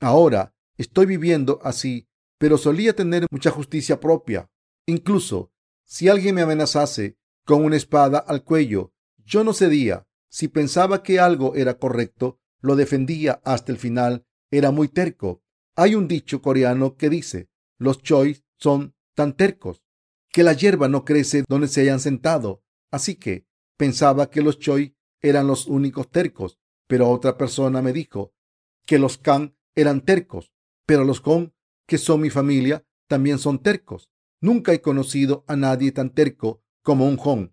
Ahora 0.00 0.54
estoy 0.76 1.06
viviendo 1.06 1.60
así 1.62 2.08
pero 2.42 2.58
solía 2.58 2.92
tener 2.96 3.28
mucha 3.30 3.52
justicia 3.52 4.00
propia. 4.00 4.50
Incluso 4.86 5.52
si 5.84 6.08
alguien 6.08 6.34
me 6.34 6.42
amenazase 6.42 7.16
con 7.44 7.64
una 7.64 7.76
espada 7.76 8.18
al 8.18 8.42
cuello, 8.42 8.92
yo 9.24 9.44
no 9.44 9.54
cedía. 9.54 10.08
Si 10.28 10.48
pensaba 10.48 11.04
que 11.04 11.20
algo 11.20 11.54
era 11.54 11.78
correcto, 11.78 12.40
lo 12.60 12.74
defendía 12.74 13.40
hasta 13.44 13.70
el 13.70 13.78
final. 13.78 14.26
Era 14.52 14.70
muy 14.70 14.88
terco. 14.88 15.42
Hay 15.76 15.94
un 15.94 16.06
dicho 16.06 16.42
coreano 16.42 16.96
que 16.96 17.08
dice, 17.08 17.48
los 17.78 18.02
chois 18.02 18.44
son 18.58 18.94
tan 19.14 19.34
tercos 19.34 19.82
que 20.30 20.42
la 20.42 20.52
hierba 20.52 20.88
no 20.88 21.04
crece 21.06 21.44
donde 21.48 21.68
se 21.68 21.80
hayan 21.80 22.00
sentado. 22.00 22.62
Así 22.90 23.16
que 23.16 23.46
pensaba 23.78 24.28
que 24.30 24.42
los 24.42 24.58
choi 24.58 24.94
eran 25.22 25.46
los 25.46 25.66
únicos 25.66 26.10
tercos, 26.10 26.58
pero 26.86 27.08
otra 27.08 27.38
persona 27.38 27.80
me 27.80 27.94
dijo 27.94 28.34
que 28.84 28.98
los 28.98 29.16
kan 29.16 29.56
eran 29.74 30.02
tercos, 30.02 30.52
pero 30.84 31.04
los 31.04 31.22
con 31.22 31.54
que 31.86 31.96
son 31.96 32.20
mi 32.20 32.28
familia 32.28 32.84
también 33.08 33.38
son 33.38 33.62
tercos. 33.62 34.10
Nunca 34.42 34.74
he 34.74 34.82
conocido 34.82 35.44
a 35.48 35.56
nadie 35.56 35.92
tan 35.92 36.10
terco 36.10 36.62
como 36.82 37.08
un 37.08 37.16
Hong. 37.16 37.52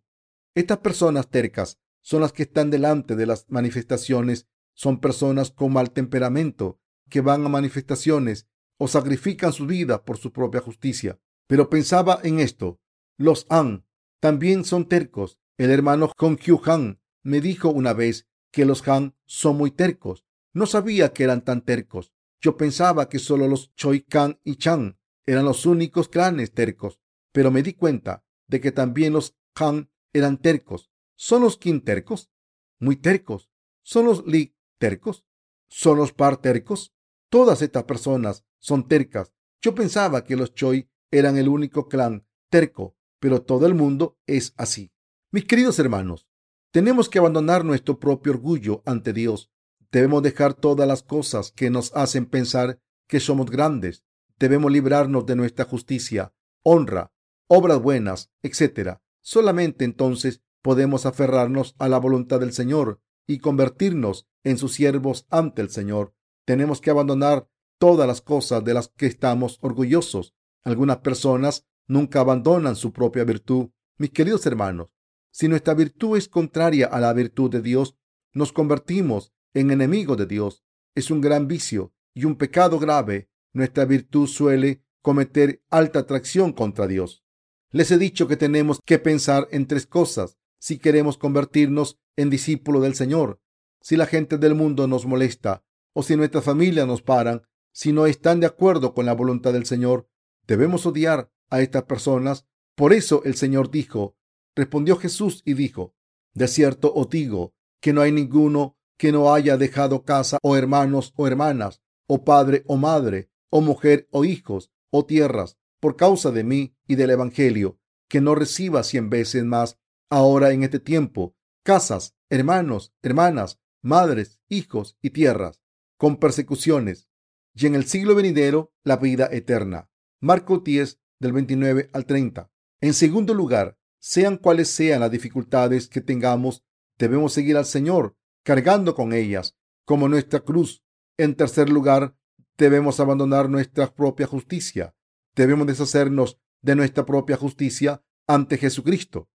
Estas 0.53 0.79
personas 0.79 1.29
tercas 1.29 1.79
son 2.01 2.21
las 2.21 2.33
que 2.33 2.43
están 2.43 2.69
delante 2.71 3.15
de 3.15 3.25
las 3.25 3.45
manifestaciones. 3.49 4.47
Son 4.73 4.99
personas 4.99 5.51
con 5.51 5.71
mal 5.71 5.91
temperamento 5.91 6.79
que 7.09 7.21
van 7.21 7.45
a 7.45 7.49
manifestaciones 7.49 8.47
o 8.77 8.87
sacrifican 8.87 9.51
su 9.51 9.65
vida 9.65 10.03
por 10.03 10.17
su 10.17 10.31
propia 10.31 10.61
justicia. 10.61 11.19
Pero 11.47 11.69
pensaba 11.69 12.19
en 12.23 12.39
esto. 12.39 12.79
Los 13.17 13.45
Han 13.49 13.85
también 14.19 14.63
son 14.63 14.87
tercos. 14.87 15.37
El 15.57 15.71
hermano 15.71 16.11
Hong 16.17 16.37
Kyu 16.37 16.61
Han 16.65 17.01
me 17.23 17.41
dijo 17.41 17.69
una 17.69 17.93
vez 17.93 18.27
que 18.51 18.65
los 18.65 18.87
Han 18.87 19.15
son 19.25 19.57
muy 19.57 19.71
tercos. 19.71 20.25
No 20.53 20.65
sabía 20.65 21.11
que 21.11 21.23
eran 21.23 21.43
tan 21.43 21.61
tercos. 21.61 22.13
Yo 22.41 22.55
pensaba 22.55 23.09
que 23.09 23.19
solo 23.19 23.47
los 23.47 23.73
Choi 23.75 24.01
Kan 24.01 24.39
y 24.43 24.55
Chan 24.55 24.97
eran 25.25 25.45
los 25.45 25.65
únicos 25.65 26.07
clanes 26.07 26.53
tercos, 26.53 26.99
pero 27.31 27.51
me 27.51 27.61
di 27.61 27.73
cuenta 27.73 28.23
de 28.47 28.61
que 28.61 28.71
también 28.71 29.13
los 29.13 29.35
Han 29.55 29.91
eran 30.13 30.37
tercos. 30.37 30.89
¿Son 31.15 31.41
los 31.41 31.57
Kim 31.57 31.81
tercos? 31.81 32.31
Muy 32.79 32.95
tercos. 32.95 33.49
¿Son 33.83 34.05
los 34.05 34.25
Li 34.25 34.55
tercos? 34.77 35.25
¿Son 35.67 35.97
los 35.97 36.13
Par 36.13 36.37
tercos? 36.37 36.93
Todas 37.29 37.61
estas 37.61 37.83
personas 37.83 38.43
son 38.59 38.87
tercas. 38.87 39.33
Yo 39.61 39.75
pensaba 39.75 40.23
que 40.23 40.35
los 40.35 40.53
Choi 40.53 40.89
eran 41.11 41.37
el 41.37 41.47
único 41.47 41.87
clan 41.87 42.25
terco, 42.49 42.95
pero 43.19 43.41
todo 43.41 43.65
el 43.65 43.75
mundo 43.75 44.17
es 44.25 44.53
así. 44.57 44.91
Mis 45.31 45.45
queridos 45.45 45.79
hermanos, 45.79 46.27
tenemos 46.71 47.09
que 47.09 47.19
abandonar 47.19 47.65
nuestro 47.65 47.99
propio 47.99 48.33
orgullo 48.33 48.81
ante 48.85 49.13
Dios 49.13 49.51
Debemos 49.91 50.21
dejar 50.21 50.53
todas 50.53 50.87
las 50.87 51.01
cosas 51.01 51.51
que 51.51 51.69
nos 51.69 51.95
hacen 51.95 52.27
pensar 52.27 52.79
que 53.07 53.19
somos 53.19 53.49
grandes. 53.49 54.03
Debemos 54.37 54.71
librarnos 54.71 55.25
de 55.25 55.35
nuestra 55.35 55.65
justicia, 55.65 56.33
honra, 56.63 57.11
obras 57.47 57.81
buenas, 57.81 58.29
etc. 58.43 58.99
Solamente 59.21 59.85
entonces 59.85 60.41
podemos 60.61 61.05
aferrarnos 61.05 61.75
a 61.79 61.89
la 61.89 61.97
voluntad 61.97 62.39
del 62.39 62.53
Señor 62.53 63.01
y 63.25 63.39
convertirnos 63.39 64.27
en 64.43 64.57
sus 64.57 64.73
siervos 64.73 65.25
ante 65.29 65.61
el 65.61 65.69
Señor. 65.69 66.13
Tenemos 66.49 66.81
que 66.81 66.89
abandonar 66.89 67.47
todas 67.77 68.07
las 68.07 68.21
cosas 68.21 68.63
de 68.63 68.73
las 68.73 68.87
que 68.87 69.05
estamos 69.05 69.59
orgullosos. 69.61 70.33
Algunas 70.63 70.97
personas 70.97 71.67
nunca 71.87 72.21
abandonan 72.21 72.75
su 72.75 72.91
propia 72.91 73.23
virtud. 73.23 73.69
Mis 73.99 74.09
queridos 74.09 74.47
hermanos, 74.47 74.87
si 75.29 75.47
nuestra 75.47 75.75
virtud 75.75 76.17
es 76.17 76.27
contraria 76.27 76.87
a 76.87 76.99
la 76.99 77.13
virtud 77.13 77.51
de 77.51 77.61
Dios, 77.61 77.99
nos 78.33 78.51
convertimos 78.51 79.31
en 79.53 79.69
enemigo 79.69 80.15
de 80.15 80.25
Dios. 80.25 80.63
Es 80.95 81.11
un 81.11 81.21
gran 81.21 81.47
vicio 81.47 81.93
y 82.15 82.25
un 82.25 82.35
pecado 82.35 82.79
grave. 82.79 83.29
Nuestra 83.53 83.85
virtud 83.85 84.25
suele 84.25 84.83
cometer 85.03 85.61
alta 85.69 85.99
atracción 85.99 86.51
contra 86.51 86.87
Dios. 86.87 87.23
Les 87.69 87.91
he 87.91 87.99
dicho 87.99 88.27
que 88.27 88.37
tenemos 88.37 88.79
que 88.83 88.97
pensar 88.97 89.47
en 89.51 89.67
tres 89.67 89.85
cosas 89.85 90.39
si 90.57 90.79
queremos 90.79 91.19
convertirnos 91.19 91.99
en 92.15 92.31
discípulos 92.31 92.81
del 92.81 92.95
Señor. 92.95 93.39
Si 93.81 93.95
la 93.95 94.07
gente 94.07 94.39
del 94.39 94.55
mundo 94.55 94.87
nos 94.87 95.05
molesta 95.05 95.63
o 95.93 96.03
si 96.03 96.15
nuestra 96.15 96.41
familia 96.41 96.85
nos 96.85 97.01
paran, 97.01 97.43
si 97.71 97.93
no 97.93 98.05
están 98.05 98.39
de 98.39 98.47
acuerdo 98.47 98.93
con 98.93 99.05
la 99.05 99.13
voluntad 99.13 99.53
del 99.53 99.65
Señor, 99.65 100.09
debemos 100.47 100.85
odiar 100.85 101.31
a 101.49 101.61
estas 101.61 101.83
personas. 101.83 102.45
Por 102.75 102.93
eso 102.93 103.21
el 103.25 103.35
Señor 103.35 103.71
dijo, 103.71 104.15
respondió 104.55 104.97
Jesús 104.97 105.41
y 105.45 105.53
dijo, 105.53 105.95
de 106.33 106.47
cierto 106.47 106.93
os 106.93 107.09
digo 107.09 107.53
que 107.81 107.93
no 107.93 108.01
hay 108.01 108.11
ninguno 108.11 108.77
que 108.97 109.11
no 109.11 109.33
haya 109.33 109.57
dejado 109.57 110.03
casa 110.03 110.37
o 110.41 110.57
hermanos 110.57 111.13
o 111.15 111.25
hermanas, 111.25 111.81
o 112.07 112.25
padre 112.25 112.63
o 112.67 112.75
madre, 112.75 113.29
o 113.49 113.61
mujer 113.61 114.07
o 114.11 114.25
hijos, 114.25 114.71
o 114.91 115.05
tierras, 115.05 115.57
por 115.79 115.95
causa 115.95 116.31
de 116.31 116.43
mí 116.43 116.75
y 116.85 116.95
del 116.95 117.11
Evangelio, 117.11 117.79
que 118.09 118.19
no 118.19 118.35
reciba 118.35 118.83
cien 118.83 119.09
veces 119.09 119.45
más 119.45 119.79
ahora 120.09 120.51
en 120.51 120.63
este 120.63 120.79
tiempo, 120.79 121.35
casas, 121.63 122.15
hermanos, 122.29 122.93
hermanas, 123.01 123.59
madres, 123.81 124.41
hijos 124.49 124.97
y 125.01 125.11
tierras, 125.11 125.61
con 125.99 126.15
persecuciones, 126.15 127.09
y 127.53 127.67
en 127.67 127.75
el 127.75 127.83
siglo 127.83 128.15
venidero 128.15 128.73
la 128.85 128.95
vida 128.95 129.27
eterna. 129.33 129.89
Marco 130.21 130.59
10, 130.59 130.97
del 131.19 131.33
29 131.33 131.89
al 131.91 132.05
30. 132.05 132.49
En 132.79 132.93
segundo 132.93 133.33
lugar, 133.33 133.77
sean 133.99 134.37
cuales 134.37 134.69
sean 134.69 135.01
las 135.01 135.11
dificultades 135.11 135.89
que 135.89 135.99
tengamos, 135.99 136.63
debemos 136.97 137.33
seguir 137.33 137.57
al 137.57 137.65
Señor 137.65 138.15
cargando 138.43 138.95
con 138.95 139.11
ellas 139.11 139.57
como 139.83 140.07
nuestra 140.07 140.39
cruz. 140.39 140.85
En 141.17 141.35
tercer 141.35 141.69
lugar, 141.69 142.15
debemos 142.57 143.01
abandonar 143.01 143.49
nuestra 143.49 143.93
propia 143.93 144.25
justicia. 144.25 144.95
Debemos 145.35 145.67
deshacernos 145.67 146.39
de 146.61 146.77
nuestra 146.77 147.05
propia 147.05 147.35
justicia 147.35 148.01
ante 148.25 148.57
Jesucristo. 148.57 149.29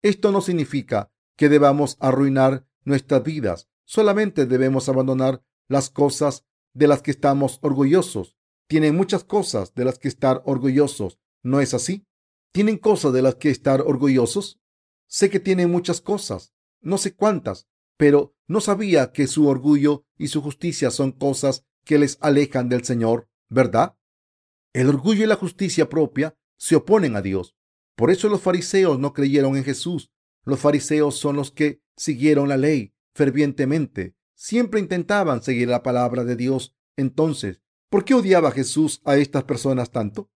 Esto 0.00 0.32
no 0.32 0.40
significa 0.40 1.12
que 1.36 1.50
debamos 1.50 1.98
arruinar 2.00 2.66
nuestras 2.84 3.22
vidas. 3.22 3.68
Solamente 3.84 4.46
debemos 4.46 4.88
abandonar 4.88 5.44
las 5.68 5.90
cosas 5.90 6.44
de 6.72 6.88
las 6.88 7.02
que 7.02 7.10
estamos 7.10 7.58
orgullosos. 7.62 8.36
Tienen 8.68 8.96
muchas 8.96 9.24
cosas 9.24 9.74
de 9.74 9.84
las 9.84 9.98
que 9.98 10.08
estar 10.08 10.42
orgullosos. 10.44 11.18
¿No 11.42 11.60
es 11.60 11.74
así? 11.74 12.06
¿Tienen 12.52 12.78
cosas 12.78 13.12
de 13.12 13.22
las 13.22 13.36
que 13.36 13.50
estar 13.50 13.82
orgullosos? 13.82 14.60
Sé 15.06 15.30
que 15.30 15.40
tienen 15.40 15.70
muchas 15.70 16.00
cosas. 16.00 16.54
No 16.80 16.98
sé 16.98 17.14
cuántas, 17.14 17.68
pero 17.96 18.34
no 18.46 18.60
sabía 18.60 19.12
que 19.12 19.26
su 19.26 19.48
orgullo 19.48 20.04
y 20.18 20.28
su 20.28 20.42
justicia 20.42 20.90
son 20.90 21.12
cosas 21.12 21.64
que 21.84 21.98
les 21.98 22.18
alejan 22.20 22.68
del 22.68 22.84
Señor, 22.84 23.28
¿verdad? 23.48 23.96
El 24.72 24.88
orgullo 24.88 25.24
y 25.24 25.26
la 25.26 25.36
justicia 25.36 25.88
propia 25.88 26.36
se 26.56 26.76
oponen 26.76 27.16
a 27.16 27.22
Dios. 27.22 27.54
Por 27.96 28.10
eso 28.10 28.28
los 28.28 28.40
fariseos 28.40 28.98
no 28.98 29.12
creyeron 29.12 29.56
en 29.56 29.64
Jesús. 29.64 30.10
Los 30.44 30.60
fariseos 30.60 31.16
son 31.16 31.36
los 31.36 31.52
que 31.52 31.80
siguieron 31.96 32.48
la 32.48 32.56
ley 32.56 32.92
fervientemente. 33.14 34.16
Siempre 34.34 34.80
intentaban 34.80 35.42
seguir 35.42 35.68
la 35.68 35.82
palabra 35.82 36.24
de 36.24 36.36
Dios. 36.36 36.74
Entonces, 36.96 37.60
¿por 37.88 38.04
qué 38.04 38.14
odiaba 38.14 38.50
Jesús 38.50 39.00
a 39.04 39.16
estas 39.16 39.44
personas 39.44 39.90
tanto? 39.90 40.30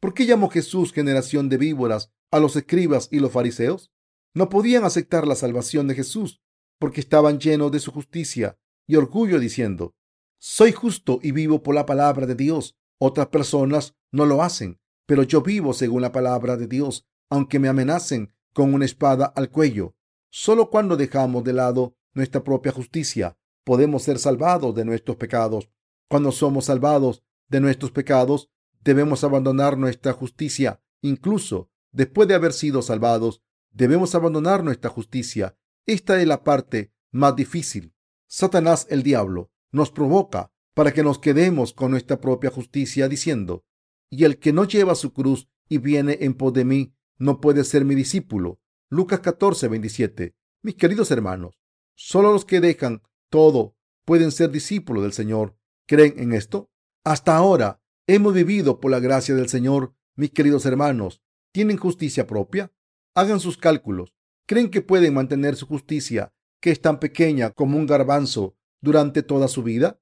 ¿Por 0.00 0.14
qué 0.14 0.26
llamó 0.26 0.48
Jesús 0.48 0.92
generación 0.92 1.48
de 1.48 1.58
víboras 1.58 2.12
a 2.30 2.40
los 2.40 2.56
escribas 2.56 3.08
y 3.10 3.20
los 3.20 3.32
fariseos? 3.32 3.92
No 4.34 4.48
podían 4.48 4.84
aceptar 4.84 5.26
la 5.26 5.34
salvación 5.34 5.88
de 5.88 5.94
Jesús 5.94 6.40
porque 6.78 7.00
estaban 7.00 7.38
llenos 7.38 7.70
de 7.72 7.80
su 7.80 7.92
justicia 7.92 8.58
y 8.86 8.96
orgullo 8.96 9.38
diciendo, 9.38 9.94
soy 10.38 10.72
justo 10.72 11.20
y 11.22 11.32
vivo 11.32 11.62
por 11.62 11.74
la 11.74 11.84
palabra 11.84 12.26
de 12.26 12.34
Dios. 12.34 12.74
Otras 12.98 13.26
personas 13.28 13.94
no 14.10 14.24
lo 14.24 14.42
hacen, 14.42 14.80
pero 15.06 15.22
yo 15.22 15.42
vivo 15.42 15.74
según 15.74 16.00
la 16.00 16.12
palabra 16.12 16.56
de 16.56 16.66
Dios, 16.66 17.06
aunque 17.28 17.58
me 17.58 17.68
amenacen 17.68 18.32
con 18.54 18.72
una 18.72 18.86
espada 18.86 19.26
al 19.26 19.50
cuello. 19.50 19.94
Solo 20.30 20.70
cuando 20.70 20.96
dejamos 20.96 21.44
de 21.44 21.52
lado 21.52 21.94
nuestra 22.14 22.42
propia 22.42 22.72
justicia 22.72 23.36
podemos 23.64 24.02
ser 24.02 24.18
salvados 24.18 24.74
de 24.74 24.84
nuestros 24.84 25.16
pecados. 25.16 25.70
Cuando 26.08 26.32
somos 26.32 26.66
salvados 26.66 27.22
de 27.48 27.60
nuestros 27.60 27.92
pecados, 27.92 28.50
debemos 28.82 29.24
abandonar 29.24 29.76
nuestra 29.78 30.12
justicia. 30.12 30.82
Incluso 31.02 31.70
después 31.92 32.28
de 32.28 32.34
haber 32.34 32.52
sido 32.52 32.82
salvados, 32.82 33.42
debemos 33.70 34.14
abandonar 34.14 34.64
nuestra 34.64 34.90
justicia. 34.90 35.56
Esta 35.86 36.20
es 36.20 36.26
la 36.26 36.42
parte 36.42 36.92
más 37.10 37.36
difícil. 37.36 37.94
Satanás, 38.26 38.86
el 38.90 39.02
diablo, 39.02 39.50
nos 39.72 39.90
provoca 39.90 40.52
para 40.74 40.92
que 40.92 41.02
nos 41.02 41.18
quedemos 41.18 41.72
con 41.72 41.90
nuestra 41.90 42.20
propia 42.20 42.50
justicia, 42.50 43.08
diciendo, 43.08 43.64
y 44.08 44.24
el 44.24 44.38
que 44.38 44.52
no 44.52 44.64
lleva 44.64 44.94
su 44.94 45.12
cruz 45.12 45.48
y 45.68 45.78
viene 45.78 46.18
en 46.20 46.34
pos 46.34 46.52
de 46.52 46.64
mí, 46.64 46.94
no 47.18 47.40
puede 47.40 47.64
ser 47.64 47.84
mi 47.84 47.94
discípulo. 47.94 48.60
Lucas 48.88 49.20
14, 49.20 49.68
27. 49.68 50.34
Mis 50.62 50.74
queridos 50.74 51.10
hermanos, 51.10 51.59
solo 52.00 52.32
los 52.32 52.46
que 52.46 52.60
dejan 52.60 53.02
todo 53.28 53.76
pueden 54.06 54.32
ser 54.32 54.50
discípulos 54.50 55.02
del 55.02 55.12
Señor. 55.12 55.54
¿Creen 55.86 56.14
en 56.16 56.32
esto? 56.32 56.70
Hasta 57.04 57.36
ahora 57.36 57.82
hemos 58.06 58.32
vivido 58.32 58.80
por 58.80 58.90
la 58.90 59.00
gracia 59.00 59.34
del 59.34 59.50
Señor. 59.50 59.94
Mis 60.16 60.30
queridos 60.30 60.64
hermanos, 60.64 61.22
¿tienen 61.52 61.76
justicia 61.76 62.26
propia? 62.26 62.72
Hagan 63.14 63.38
sus 63.38 63.58
cálculos. 63.58 64.14
¿Creen 64.46 64.70
que 64.70 64.80
pueden 64.80 65.12
mantener 65.12 65.56
su 65.56 65.66
justicia, 65.66 66.32
que 66.60 66.70
es 66.70 66.80
tan 66.80 67.00
pequeña 67.00 67.50
como 67.50 67.76
un 67.76 67.86
garbanzo, 67.86 68.56
durante 68.80 69.22
toda 69.22 69.46
su 69.46 69.62
vida? 69.62 70.00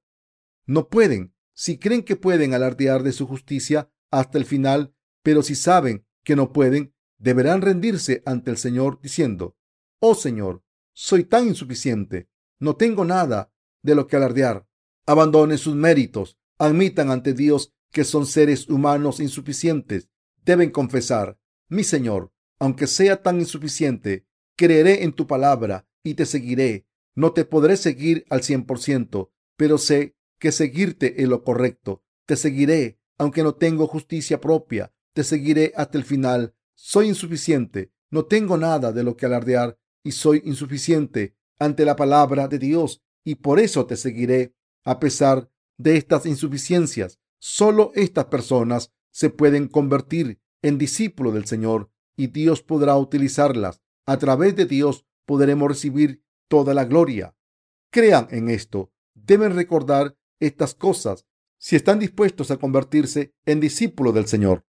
No 0.65 0.87
pueden. 0.87 1.35
Si 1.53 1.77
creen 1.79 2.03
que 2.03 2.15
pueden 2.15 2.53
alardear 2.53 3.03
de 3.03 3.11
su 3.11 3.27
justicia 3.27 3.91
hasta 4.09 4.37
el 4.37 4.45
final, 4.45 4.95
pero 5.21 5.43
si 5.43 5.53
saben 5.53 6.07
que 6.23 6.37
no 6.37 6.53
pueden, 6.53 6.95
deberán 7.17 7.61
rendirse 7.61 8.23
ante 8.25 8.51
el 8.51 8.57
Señor 8.57 9.01
diciendo, 9.01 9.57
Oh 9.99 10.15
Señor, 10.15 10.63
soy 11.01 11.23
tan 11.23 11.47
insuficiente, 11.47 12.27
no 12.59 12.75
tengo 12.75 13.05
nada 13.05 13.53
de 13.81 13.95
lo 13.95 14.05
que 14.05 14.17
alardear. 14.17 14.67
Abandonen 15.05 15.57
sus 15.57 15.73
méritos, 15.73 16.37
admitan 16.57 17.09
ante 17.09 17.31
Dios 17.31 17.73
que 17.89 18.03
son 18.03 18.25
seres 18.25 18.67
humanos 18.67 19.21
insuficientes. 19.21 20.09
Deben 20.43 20.71
confesar, 20.71 21.39
mi 21.69 21.85
Señor, 21.85 22.33
aunque 22.59 22.85
sea 22.85 23.23
tan 23.23 23.39
insuficiente, 23.39 24.27
creeré 24.57 25.05
en 25.05 25.13
tu 25.13 25.25
palabra 25.25 25.87
y 26.03 26.15
te 26.15 26.25
seguiré. 26.25 26.85
No 27.15 27.31
te 27.31 27.45
podré 27.45 27.77
seguir 27.77 28.25
al 28.29 28.43
cien 28.43 28.65
por 28.65 28.79
ciento, 28.79 29.31
pero 29.55 29.77
sé 29.77 30.17
que 30.37 30.51
seguirte 30.51 31.23
es 31.23 31.29
lo 31.29 31.45
correcto. 31.45 32.03
Te 32.25 32.35
seguiré, 32.35 32.99
aunque 33.17 33.41
no 33.41 33.55
tengo 33.55 33.87
justicia 33.87 34.41
propia. 34.41 34.93
Te 35.13 35.23
seguiré 35.23 35.71
hasta 35.77 35.97
el 35.97 36.03
final. 36.03 36.55
Soy 36.75 37.07
insuficiente, 37.07 37.93
no 38.09 38.25
tengo 38.25 38.57
nada 38.57 38.91
de 38.91 39.03
lo 39.03 39.15
que 39.15 39.27
alardear 39.27 39.78
y 40.03 40.11
soy 40.11 40.41
insuficiente 40.45 41.35
ante 41.59 41.85
la 41.85 41.95
palabra 41.95 42.47
de 42.47 42.59
Dios 42.59 43.01
y 43.23 43.35
por 43.35 43.59
eso 43.59 43.85
te 43.85 43.97
seguiré 43.97 44.55
a 44.83 44.99
pesar 44.99 45.51
de 45.77 45.97
estas 45.97 46.25
insuficiencias. 46.25 47.19
Solo 47.39 47.91
estas 47.95 48.25
personas 48.25 48.91
se 49.11 49.29
pueden 49.29 49.67
convertir 49.67 50.39
en 50.61 50.77
discípulos 50.77 51.33
del 51.33 51.45
Señor 51.45 51.91
y 52.15 52.27
Dios 52.27 52.61
podrá 52.61 52.97
utilizarlas. 52.97 53.81
A 54.05 54.17
través 54.17 54.55
de 54.55 54.65
Dios 54.65 55.05
podremos 55.25 55.69
recibir 55.69 56.23
toda 56.47 56.73
la 56.73 56.85
gloria. 56.85 57.35
Crean 57.91 58.27
en 58.31 58.49
esto. 58.49 58.91
Deben 59.13 59.55
recordar 59.55 60.17
estas 60.39 60.73
cosas 60.73 61.25
si 61.57 61.75
están 61.75 61.99
dispuestos 61.99 62.51
a 62.51 62.57
convertirse 62.57 63.33
en 63.45 63.59
discípulos 63.59 64.13
del 64.13 64.27
Señor. 64.27 64.65